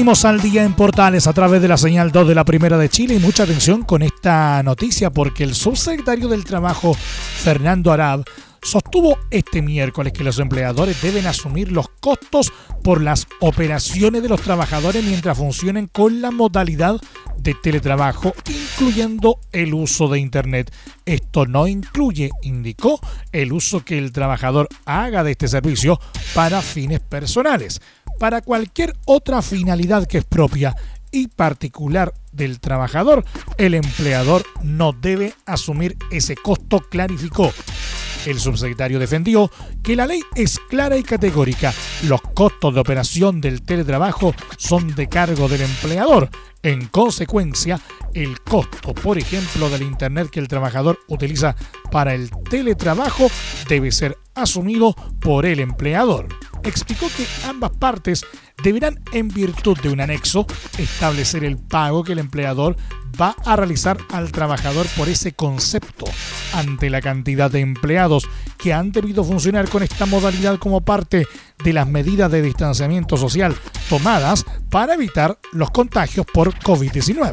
Seguimos 0.00 0.24
al 0.24 0.40
día 0.40 0.64
en 0.64 0.72
Portales 0.72 1.26
a 1.26 1.34
través 1.34 1.60
de 1.60 1.68
la 1.68 1.76
señal 1.76 2.10
2 2.10 2.28
de 2.28 2.34
la 2.34 2.46
Primera 2.46 2.78
de 2.78 2.88
Chile 2.88 3.16
y 3.16 3.18
mucha 3.18 3.42
atención 3.42 3.82
con 3.82 4.00
esta 4.00 4.62
noticia 4.62 5.10
porque 5.10 5.44
el 5.44 5.54
subsecretario 5.54 6.26
del 6.28 6.42
Trabajo, 6.42 6.94
Fernando 6.94 7.92
Arab, 7.92 8.24
sostuvo 8.62 9.18
este 9.30 9.60
miércoles 9.60 10.14
que 10.14 10.24
los 10.24 10.38
empleadores 10.38 11.02
deben 11.02 11.26
asumir 11.26 11.70
los 11.70 11.90
costos 12.00 12.50
por 12.82 13.02
las 13.02 13.26
operaciones 13.40 14.22
de 14.22 14.30
los 14.30 14.40
trabajadores 14.40 15.04
mientras 15.04 15.36
funcionen 15.36 15.86
con 15.86 16.22
la 16.22 16.30
modalidad 16.30 16.98
de 17.36 17.54
teletrabajo, 17.54 18.32
incluyendo 18.48 19.38
el 19.52 19.74
uso 19.74 20.08
de 20.08 20.18
Internet. 20.18 20.74
Esto 21.04 21.44
no 21.44 21.66
incluye, 21.66 22.30
indicó, 22.42 23.00
el 23.32 23.52
uso 23.52 23.84
que 23.84 23.98
el 23.98 24.12
trabajador 24.12 24.66
haga 24.86 25.24
de 25.24 25.32
este 25.32 25.48
servicio 25.48 26.00
para 26.34 26.62
fines 26.62 27.00
personales. 27.00 27.80
Para 28.20 28.42
cualquier 28.42 28.94
otra 29.06 29.40
finalidad 29.40 30.06
que 30.06 30.18
es 30.18 30.24
propia 30.26 30.76
y 31.10 31.28
particular 31.28 32.12
del 32.32 32.60
trabajador, 32.60 33.24
el 33.56 33.72
empleador 33.72 34.44
no 34.62 34.92
debe 34.92 35.32
asumir 35.46 35.96
ese 36.10 36.36
costo, 36.36 36.80
clarificó. 36.80 37.50
El 38.26 38.38
subsecretario 38.38 38.98
defendió 38.98 39.50
que 39.82 39.96
la 39.96 40.06
ley 40.06 40.20
es 40.34 40.58
clara 40.68 40.98
y 40.98 41.02
categórica. 41.02 41.72
Los 42.02 42.20
costos 42.20 42.74
de 42.74 42.80
operación 42.80 43.40
del 43.40 43.62
teletrabajo 43.62 44.34
son 44.58 44.94
de 44.94 45.08
cargo 45.08 45.48
del 45.48 45.62
empleador. 45.62 46.28
En 46.62 46.88
consecuencia, 46.88 47.80
el 48.12 48.38
costo, 48.42 48.92
por 48.92 49.16
ejemplo, 49.16 49.70
del 49.70 49.80
Internet 49.80 50.28
que 50.28 50.40
el 50.40 50.48
trabajador 50.48 50.98
utiliza 51.08 51.56
para 51.90 52.12
el 52.12 52.30
teletrabajo 52.50 53.30
debe 53.66 53.90
ser 53.90 54.18
asumido 54.34 54.94
por 55.22 55.46
el 55.46 55.60
empleador. 55.60 56.28
Explicó 56.64 57.08
que 57.16 57.26
ambas 57.46 57.70
partes 57.72 58.24
deberán, 58.62 59.00
en 59.12 59.28
virtud 59.28 59.78
de 59.80 59.88
un 59.88 60.00
anexo, 60.00 60.46
establecer 60.78 61.44
el 61.44 61.56
pago 61.56 62.04
que 62.04 62.12
el 62.12 62.18
empleador 62.18 62.76
va 63.20 63.34
a 63.44 63.56
realizar 63.56 63.98
al 64.12 64.32
trabajador 64.32 64.86
por 64.96 65.08
ese 65.08 65.32
concepto 65.32 66.06
ante 66.54 66.90
la 66.90 67.00
cantidad 67.00 67.50
de 67.50 67.60
empleados 67.60 68.28
que 68.58 68.72
han 68.72 68.92
debido 68.92 69.24
funcionar 69.24 69.68
con 69.68 69.82
esta 69.82 70.06
modalidad 70.06 70.58
como 70.58 70.82
parte 70.82 71.26
de 71.62 71.72
las 71.72 71.88
medidas 71.88 72.30
de 72.30 72.42
distanciamiento 72.42 73.16
social 73.16 73.56
tomadas 73.88 74.44
para 74.70 74.94
evitar 74.94 75.38
los 75.52 75.70
contagios 75.70 76.26
por 76.32 76.54
COVID-19. 76.54 77.32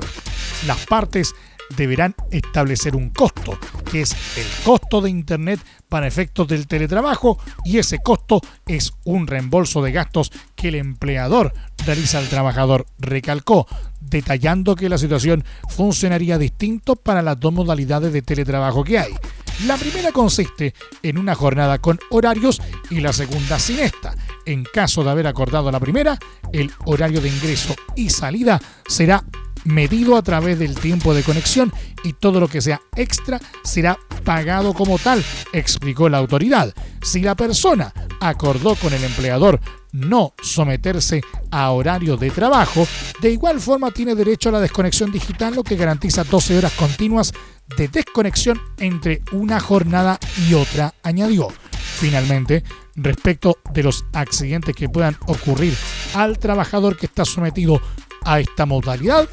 Las 0.65 0.85
partes 0.85 1.33
deberán 1.75 2.15
establecer 2.31 2.95
un 2.95 3.09
costo, 3.09 3.57
que 3.91 4.01
es 4.01 4.15
el 4.37 4.45
costo 4.63 5.01
de 5.01 5.09
Internet 5.09 5.59
para 5.89 6.07
efectos 6.07 6.47
del 6.47 6.67
teletrabajo 6.67 7.39
y 7.65 7.77
ese 7.77 7.99
costo 7.99 8.41
es 8.65 8.93
un 9.03 9.27
reembolso 9.27 9.81
de 9.81 9.91
gastos 9.91 10.31
que 10.55 10.69
el 10.69 10.75
empleador 10.75 11.53
realiza 11.85 12.19
al 12.19 12.27
trabajador, 12.27 12.85
recalcó, 12.99 13.67
detallando 13.99 14.75
que 14.75 14.89
la 14.89 14.97
situación 14.97 15.43
funcionaría 15.69 16.37
distinto 16.37 16.95
para 16.95 17.21
las 17.21 17.39
dos 17.39 17.53
modalidades 17.53 18.13
de 18.13 18.21
teletrabajo 18.21 18.83
que 18.83 18.99
hay. 18.99 19.13
La 19.65 19.75
primera 19.75 20.11
consiste 20.11 20.75
en 21.01 21.17
una 21.17 21.33
jornada 21.33 21.79
con 21.79 21.99
horarios 22.11 22.61
y 22.91 22.99
la 22.99 23.11
segunda 23.11 23.57
sin 23.57 23.79
esta. 23.79 24.15
En 24.45 24.63
caso 24.63 25.03
de 25.03 25.09
haber 25.09 25.25
acordado 25.25 25.71
la 25.71 25.79
primera, 25.79 26.19
el 26.53 26.71
horario 26.85 27.21
de 27.21 27.29
ingreso 27.29 27.75
y 27.95 28.09
salida 28.11 28.61
será 28.87 29.23
medido 29.67 30.15
a 30.15 30.21
través 30.21 30.57
del 30.57 30.75
tiempo 30.75 31.13
de 31.13 31.23
conexión 31.23 31.71
y 32.03 32.13
todo 32.13 32.39
lo 32.39 32.47
que 32.47 32.61
sea 32.61 32.81
extra 32.95 33.39
será 33.63 33.97
pagado 34.23 34.73
como 34.73 34.97
tal, 34.97 35.23
explicó 35.53 36.09
la 36.09 36.17
autoridad. 36.17 36.73
Si 37.01 37.21
la 37.21 37.35
persona 37.35 37.93
acordó 38.19 38.75
con 38.75 38.93
el 38.93 39.03
empleador 39.03 39.59
no 39.91 40.33
someterse 40.41 41.21
a 41.51 41.71
horario 41.71 42.17
de 42.17 42.31
trabajo, 42.31 42.87
de 43.21 43.31
igual 43.31 43.59
forma 43.59 43.91
tiene 43.91 44.15
derecho 44.15 44.49
a 44.49 44.53
la 44.53 44.61
desconexión 44.61 45.11
digital, 45.11 45.55
lo 45.55 45.63
que 45.63 45.75
garantiza 45.75 46.23
12 46.23 46.57
horas 46.57 46.73
continuas 46.73 47.33
de 47.75 47.87
desconexión 47.87 48.59
entre 48.77 49.21
una 49.33 49.59
jornada 49.59 50.19
y 50.47 50.53
otra, 50.53 50.93
añadió. 51.03 51.49
Finalmente, 51.99 52.63
respecto 52.95 53.57
de 53.73 53.83
los 53.83 54.05
accidentes 54.13 54.75
que 54.75 54.87
puedan 54.87 55.17
ocurrir 55.27 55.75
al 56.13 56.37
trabajador 56.37 56.95
que 56.95 57.07
está 57.07 57.25
sometido 57.25 57.81
a 58.27 58.39
esta 58.39 58.65
modalidad, 58.65 59.27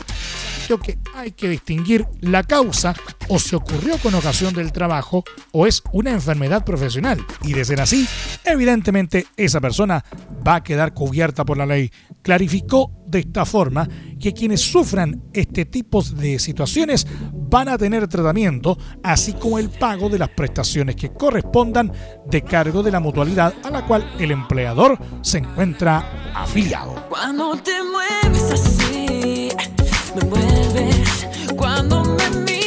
creo 0.67 0.81
que 0.81 0.99
hay 1.15 1.33
que 1.33 1.49
distinguir 1.49 2.07
la 2.21 2.43
causa 2.43 2.95
o 3.29 3.39
si 3.39 3.55
ocurrió 3.55 3.99
con 3.99 4.15
ocasión 4.15 4.55
del 4.55 4.73
trabajo 4.73 5.25
o 5.53 5.67
es 5.67 5.83
una 5.93 6.11
enfermedad 6.11 6.65
profesional. 6.65 7.25
Y 7.43 7.53
de 7.53 7.65
ser 7.65 7.81
así, 7.81 8.07
evidentemente 8.45 9.27
esa 9.37 9.61
persona 9.61 10.05
va 10.47 10.57
a 10.57 10.63
quedar 10.63 10.95
cubierta 10.95 11.45
por 11.45 11.59
la 11.59 11.67
ley. 11.67 11.91
Clarificó 12.23 12.91
de 13.07 13.21
esta 13.21 13.45
forma 13.45 13.89
que 14.19 14.33
quienes 14.33 14.61
sufran 14.61 15.23
este 15.33 15.67
tipo 15.67 16.03
de 16.03 16.39
situaciones 16.39 17.07
van 17.33 17.69
a 17.69 17.79
tener 17.79 18.09
tratamiento, 18.09 18.77
así 19.03 19.35
como 19.35 19.59
el 19.59 19.69
pago 19.71 20.09
de 20.09 20.19
las 20.19 20.31
prestaciones 20.31 20.97
que 20.97 21.13
correspondan 21.13 21.93
de 22.27 22.43
cargo 22.43 22.83
de 22.83 22.91
la 22.91 23.01
mutualidad 23.01 23.55
a 23.63 23.71
la 23.71 23.87
cual 23.87 24.15
el 24.19 24.31
empleador 24.31 24.99
se 25.23 25.39
encuentra 25.39 26.33
afiliado. 26.35 27.07
Cuando 27.09 27.57
te 27.57 27.73
mueves 27.83 28.51
así, 28.51 28.74
me 30.15 30.25
mueves. 30.25 31.27
Cuando 31.57 32.03
me 32.05 32.31
miras 32.31 32.64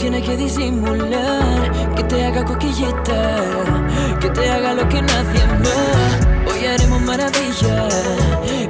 tiene 0.00 0.22
que 0.22 0.36
disimular. 0.36 1.94
Que 1.94 2.02
te 2.04 2.24
haga 2.24 2.44
coquillita, 2.44 4.18
que 4.20 4.30
te 4.30 4.50
haga 4.50 4.72
lo 4.72 4.88
que 4.88 5.02
nadie 5.02 5.46
más. 5.64 6.50
Hoy 6.50 6.66
haremos 6.66 7.02
maravilla. 7.02 7.88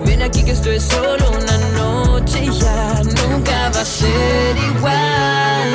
Ven 0.05 0.23
aquí 0.23 0.43
que 0.43 0.53
esto 0.53 0.71
es 0.71 0.83
solo 0.83 1.31
una 1.31 1.57
noche 1.79 2.45
y 2.45 2.51
ya 2.51 3.03
nunca 3.29 3.71
va 3.75 3.81
a 3.81 3.85
ser 3.85 4.57
igual. 4.57 5.69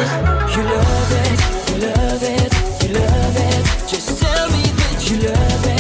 You 0.54 0.64
love 0.64 1.14
it, 1.24 1.40
you 1.70 1.78
love 1.88 2.24
it, 2.24 2.54
you 2.82 2.90
love 2.94 3.38
it. 3.38 3.64
Just 3.90 4.20
tell 4.20 4.50
me 4.50 4.64
that 4.80 5.00
you 5.08 5.18
love 5.30 5.66
it, 5.66 5.75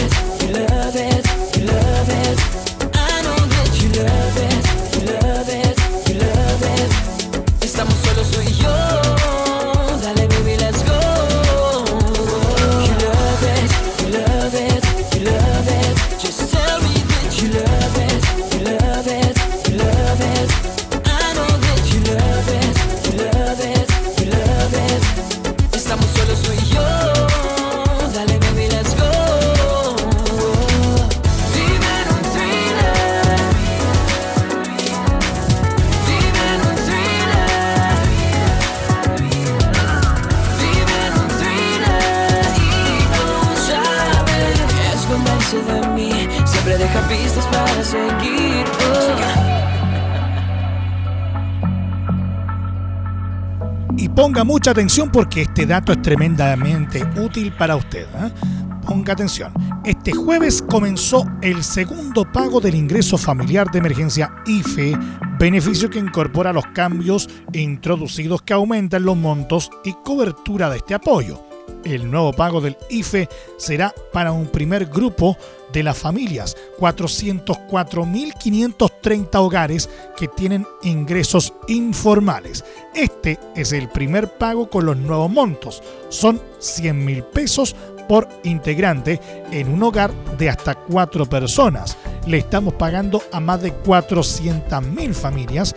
mucha 54.65 54.79
atención 54.81 55.11
porque 55.11 55.43
este 55.43 55.67
dato 55.67 55.91
es 55.91 56.01
tremendamente 56.01 57.03
útil 57.21 57.53
para 57.53 57.75
usted. 57.75 58.07
¿eh? 58.15 58.31
Ponga 58.83 59.13
atención. 59.13 59.53
Este 59.83 60.11
jueves 60.11 60.63
comenzó 60.63 61.23
el 61.43 61.63
segundo 61.63 62.25
pago 62.31 62.59
del 62.59 62.73
ingreso 62.73 63.15
familiar 63.15 63.69
de 63.69 63.77
emergencia 63.77 64.33
IFE, 64.47 64.97
beneficio 65.37 65.87
que 65.87 65.99
incorpora 65.99 66.51
los 66.51 66.65
cambios 66.73 67.29
introducidos 67.53 68.41
que 68.41 68.53
aumentan 68.53 69.05
los 69.05 69.15
montos 69.15 69.69
y 69.83 69.93
cobertura 70.03 70.71
de 70.71 70.77
este 70.77 70.95
apoyo. 70.95 71.43
El 71.83 72.09
nuevo 72.09 72.33
pago 72.33 72.59
del 72.59 72.75
IFE 72.89 73.29
será 73.59 73.93
para 74.11 74.31
un 74.31 74.47
primer 74.47 74.87
grupo 74.87 75.37
de 75.75 75.83
las 75.83 75.97
familias, 75.97 76.57
404.530 76.79 79.35
hogares 79.35 79.89
que 80.17 80.29
tienen 80.29 80.65
ingresos 80.83 81.53
informales. 81.67 82.63
Este 82.95 83.37
es 83.55 83.73
el 83.73 83.89
primer 83.89 84.37
pago 84.37 84.69
con 84.69 84.85
los 84.85 84.95
nuevos 84.95 85.29
montos. 85.29 85.83
Son 86.09 86.41
100 86.59 87.05
mil 87.05 87.23
pesos 87.23 87.75
por 88.07 88.29
integrante 88.43 89.19
en 89.51 89.67
un 89.67 89.83
hogar 89.83 90.13
de 90.37 90.49
hasta 90.49 90.75
cuatro 90.75 91.25
personas. 91.25 91.97
Le 92.25 92.37
estamos 92.37 92.75
pagando 92.75 93.21
a 93.33 93.41
más 93.41 93.61
de 93.61 93.73
400 93.73 94.81
mil 94.81 95.13
familias 95.13 95.75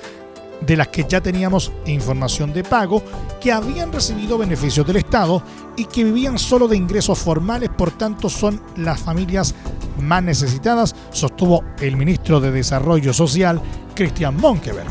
de 0.60 0.76
las 0.76 0.88
que 0.88 1.04
ya 1.08 1.20
teníamos 1.20 1.72
información 1.86 2.52
de 2.52 2.64
pago, 2.64 3.02
que 3.40 3.52
habían 3.52 3.92
recibido 3.92 4.38
beneficios 4.38 4.86
del 4.86 4.96
Estado 4.96 5.42
y 5.76 5.84
que 5.84 6.04
vivían 6.04 6.38
solo 6.38 6.68
de 6.68 6.76
ingresos 6.76 7.18
formales, 7.18 7.70
por 7.70 7.92
tanto 7.92 8.28
son 8.28 8.60
las 8.76 9.00
familias 9.00 9.54
más 10.00 10.22
necesitadas, 10.22 10.94
sostuvo 11.12 11.64
el 11.80 11.96
ministro 11.96 12.40
de 12.40 12.50
Desarrollo 12.50 13.12
Social, 13.12 13.60
Cristian 13.94 14.36
Monkeberg. 14.36 14.88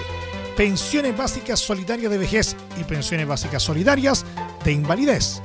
Pensiones 0.56 1.16
básicas 1.16 1.60
solidarias 1.60 2.10
de 2.10 2.18
vejez 2.18 2.56
y 2.80 2.84
pensiones 2.84 3.26
básicas 3.26 3.62
solidarias 3.62 4.24
de 4.64 4.72
invalidez. 4.72 5.42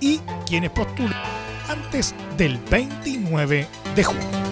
Y 0.00 0.18
quienes 0.46 0.70
postulan 0.70 1.22
antes 1.68 2.14
del 2.36 2.58
29 2.70 3.66
de 3.94 4.04
junio. 4.04 4.47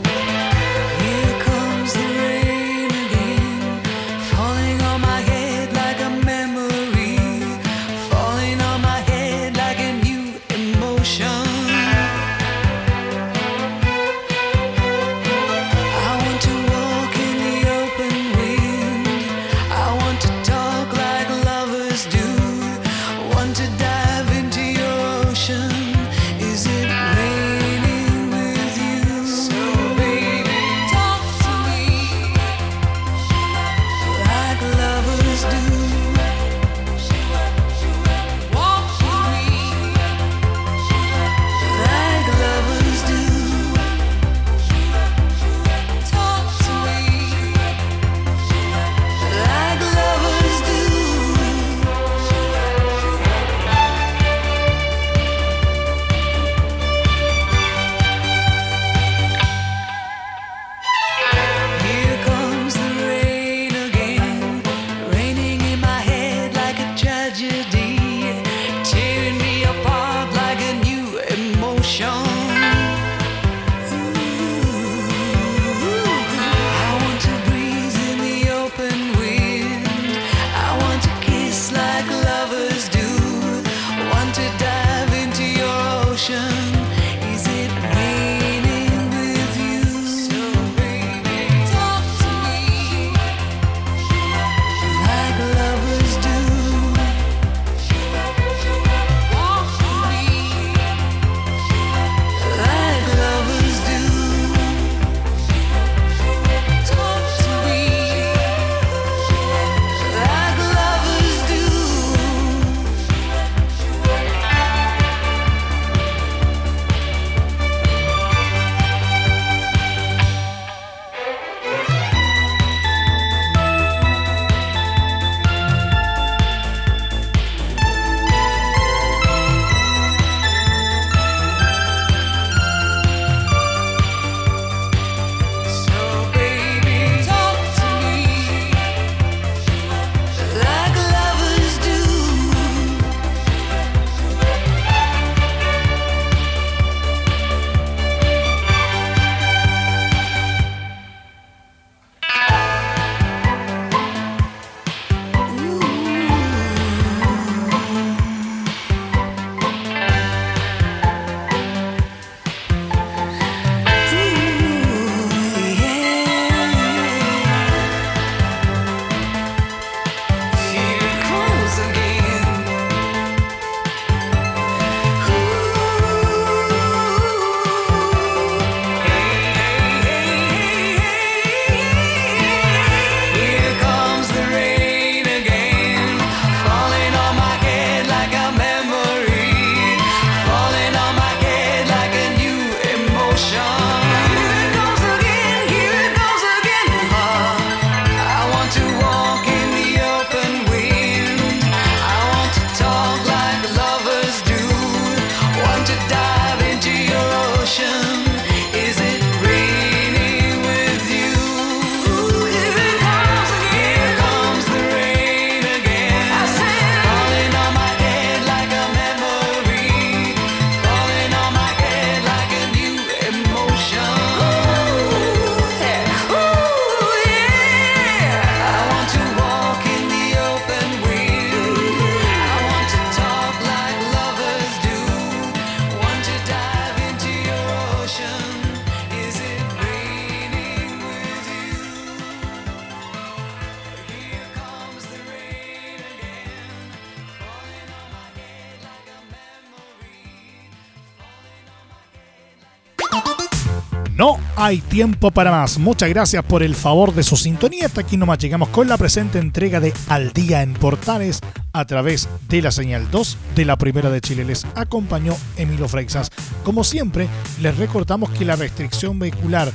Tiempo 254.97 255.31
para 255.31 255.51
más. 255.51 255.79
Muchas 255.79 256.09
gracias 256.09 256.43
por 256.43 256.63
el 256.63 256.75
favor 256.75 257.13
de 257.13 257.23
su 257.23 257.37
sintonía. 257.37 257.85
Hasta 257.85 258.01
aquí 258.01 258.17
nomás 258.17 258.39
llegamos 258.39 258.71
con 258.71 258.89
la 258.89 258.97
presente 258.97 259.39
entrega 259.39 259.79
de 259.79 259.93
Al 260.09 260.33
Día 260.33 260.63
en 260.63 260.73
Portales 260.73 261.41
a 261.75 261.85
través 261.85 262.31
de 262.49 262.63
la 262.63 262.71
señal 262.71 263.11
2 263.11 263.37
de 263.57 263.67
la 263.67 263.77
Primera 263.77 264.09
de 264.09 264.23
Chile. 264.23 264.47
Les 264.47 264.65
acompañó 264.75 265.37
Emilio 265.59 265.87
Freixas. 265.87 266.31
Como 266.65 266.83
siempre, 266.83 267.29
les 267.61 267.77
recordamos 267.77 268.31
que 268.31 268.47
la 268.47 268.57
restricción 268.57 269.19
vehicular 269.19 269.71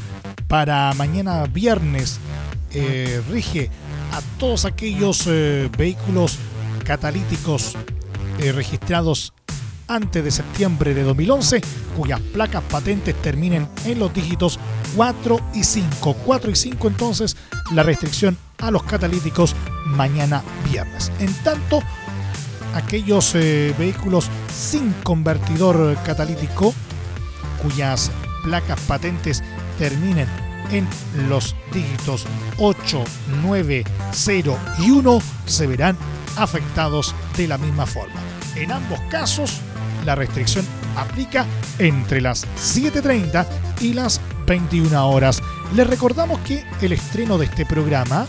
para 0.47 0.91
mañana 0.95 1.45
viernes 1.45 2.19
eh, 2.73 3.21
rige 3.29 3.69
a 4.13 4.21
todos 4.39 4.65
aquellos 4.65 5.27
eh, 5.27 5.69
vehículos 5.77 6.39
catalíticos 6.83 7.77
eh, 8.39 8.51
registrados 8.53 9.33
antes 9.87 10.23
de 10.23 10.31
septiembre 10.31 10.95
de 10.95 11.03
2011, 11.03 11.61
cuyas 11.95 12.19
placas 12.33 12.63
patentes 12.63 13.13
terminen 13.21 13.67
en 13.85 13.99
los 13.99 14.11
dígitos 14.13 14.57
4 14.95 15.39
y 15.53 15.63
5. 15.63 16.13
4 16.25 16.51
y 16.51 16.55
5 16.55 16.87
entonces 16.87 17.37
la 17.71 17.83
restricción 17.83 18.37
a 18.59 18.71
los 18.71 18.83
catalíticos 18.83 19.55
mañana 19.85 20.43
viernes. 20.69 21.11
En 21.19 21.33
tanto, 21.43 21.81
aquellos 22.75 23.33
eh, 23.35 23.73
vehículos 23.77 24.29
sin 24.53 24.93
convertidor 25.03 25.97
catalítico, 26.03 26.73
cuyas 27.61 28.11
placas 28.43 28.79
patentes 28.81 29.43
terminen 29.77 30.27
en 30.71 30.87
los 31.27 31.55
dígitos 31.73 32.25
8, 32.57 33.03
9, 33.41 33.83
0 34.11 34.57
y 34.79 34.91
1, 34.91 35.21
se 35.45 35.67
verán 35.67 35.97
afectados 36.37 37.13
de 37.35 37.47
la 37.47 37.57
misma 37.57 37.85
forma. 37.85 38.19
En 38.55 38.71
ambos 38.71 38.99
casos, 39.09 39.59
la 40.05 40.15
restricción 40.15 40.65
aplica 40.95 41.45
entre 41.79 42.21
las 42.21 42.45
7.30 42.57 43.45
y 43.81 43.93
las 43.93 44.19
21 44.51 45.09
horas. 45.09 45.41
Les 45.75 45.87
recordamos 45.87 46.37
que 46.41 46.65
el 46.81 46.91
estreno 46.91 47.37
de 47.37 47.45
este 47.45 47.65
programa 47.65 48.27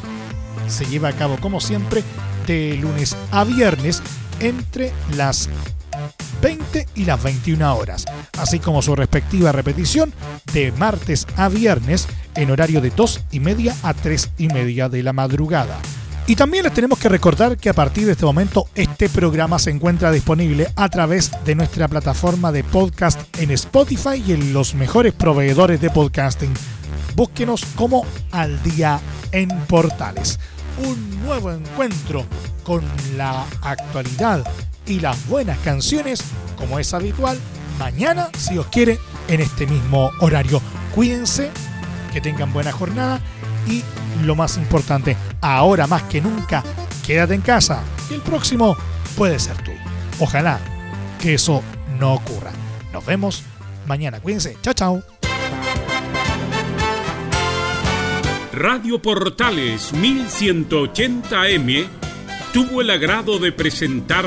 se 0.68 0.84
lleva 0.84 1.08
a 1.08 1.12
cabo 1.14 1.36
como 1.40 1.60
siempre 1.60 2.04
de 2.46 2.76
lunes 2.76 3.16
a 3.32 3.42
viernes 3.42 4.00
entre 4.38 4.92
las 5.16 5.48
20 6.40 6.86
y 6.94 7.06
las 7.06 7.20
21 7.20 7.74
horas, 7.74 8.04
así 8.38 8.60
como 8.60 8.82
su 8.82 8.94
respectiva 8.94 9.50
repetición 9.50 10.12
de 10.52 10.70
martes 10.70 11.26
a 11.36 11.48
viernes 11.48 12.06
en 12.36 12.52
horario 12.52 12.80
de 12.80 12.90
2 12.90 13.20
y 13.32 13.40
media 13.40 13.74
a 13.82 13.92
3 13.92 14.30
y 14.38 14.46
media 14.46 14.88
de 14.88 15.02
la 15.02 15.12
madrugada. 15.12 15.80
Y 16.26 16.36
también 16.36 16.62
les 16.62 16.72
tenemos 16.72 17.00
que 17.00 17.08
recordar 17.08 17.56
que 17.56 17.68
a 17.68 17.74
partir 17.74 18.06
de 18.06 18.12
este 18.12 18.24
momento 18.24 18.66
este 18.76 19.08
programa 19.08 19.58
se 19.58 19.70
encuentra 19.70 20.12
disponible 20.12 20.68
a 20.76 20.88
través 20.88 21.32
de 21.44 21.56
nuestra 21.56 21.88
plataforma 21.88 22.52
de 22.52 22.62
podcast 22.62 23.20
en 23.38 23.50
Spotify 23.50 24.22
y 24.24 24.32
en 24.32 24.52
los 24.52 24.74
mejores 24.74 25.12
proveedores 25.12 25.80
de 25.80 25.90
podcasting. 25.90 26.54
Búsquenos 27.16 27.64
como 27.74 28.06
Al 28.30 28.62
Día 28.62 29.00
en 29.32 29.48
Portales. 29.66 30.38
Un 30.86 31.24
nuevo 31.24 31.50
encuentro 31.50 32.24
con 32.62 32.82
la 33.16 33.44
actualidad 33.60 34.46
y 34.86 35.00
las 35.00 35.26
buenas 35.26 35.58
canciones, 35.58 36.22
como 36.56 36.78
es 36.78 36.94
habitual, 36.94 37.36
mañana, 37.80 38.30
si 38.38 38.58
os 38.58 38.66
quiere, 38.68 38.98
en 39.26 39.40
este 39.40 39.66
mismo 39.66 40.10
horario. 40.20 40.62
Cuídense, 40.94 41.50
que 42.12 42.20
tengan 42.20 42.52
buena 42.52 42.70
jornada 42.70 43.20
y 43.66 43.82
lo 44.24 44.34
más 44.34 44.56
importante, 44.56 45.16
ahora 45.40 45.86
más 45.86 46.02
que 46.04 46.20
nunca, 46.20 46.62
quédate 47.06 47.34
en 47.34 47.42
casa, 47.42 47.82
que 48.08 48.16
el 48.16 48.20
próximo 48.20 48.76
puede 49.16 49.38
ser 49.38 49.56
tú. 49.62 49.72
Ojalá 50.18 50.60
que 51.20 51.34
eso 51.34 51.62
no 51.98 52.14
ocurra. 52.14 52.50
Nos 52.92 53.04
vemos 53.06 53.42
mañana. 53.86 54.20
Cuídense. 54.20 54.56
Chao, 54.62 54.74
chao. 54.74 55.02
Radio 58.52 59.00
Portales 59.00 59.94
1180M 59.94 61.86
tuvo 62.52 62.82
el 62.82 62.90
agrado 62.90 63.38
de 63.38 63.50
presentar 63.50 64.26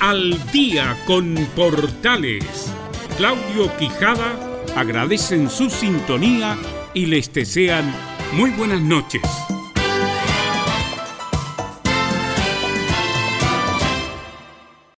Al 0.00 0.50
Día 0.52 0.96
con 1.06 1.34
Portales. 1.54 2.72
Claudio 3.18 3.76
Quijada 3.76 4.34
agradecen 4.74 5.50
su 5.50 5.68
sintonía 5.68 6.56
y 6.94 7.06
les 7.06 7.32
desean 7.32 7.92
muy 8.32 8.50
buenas 8.50 8.80
noches. 8.80 9.22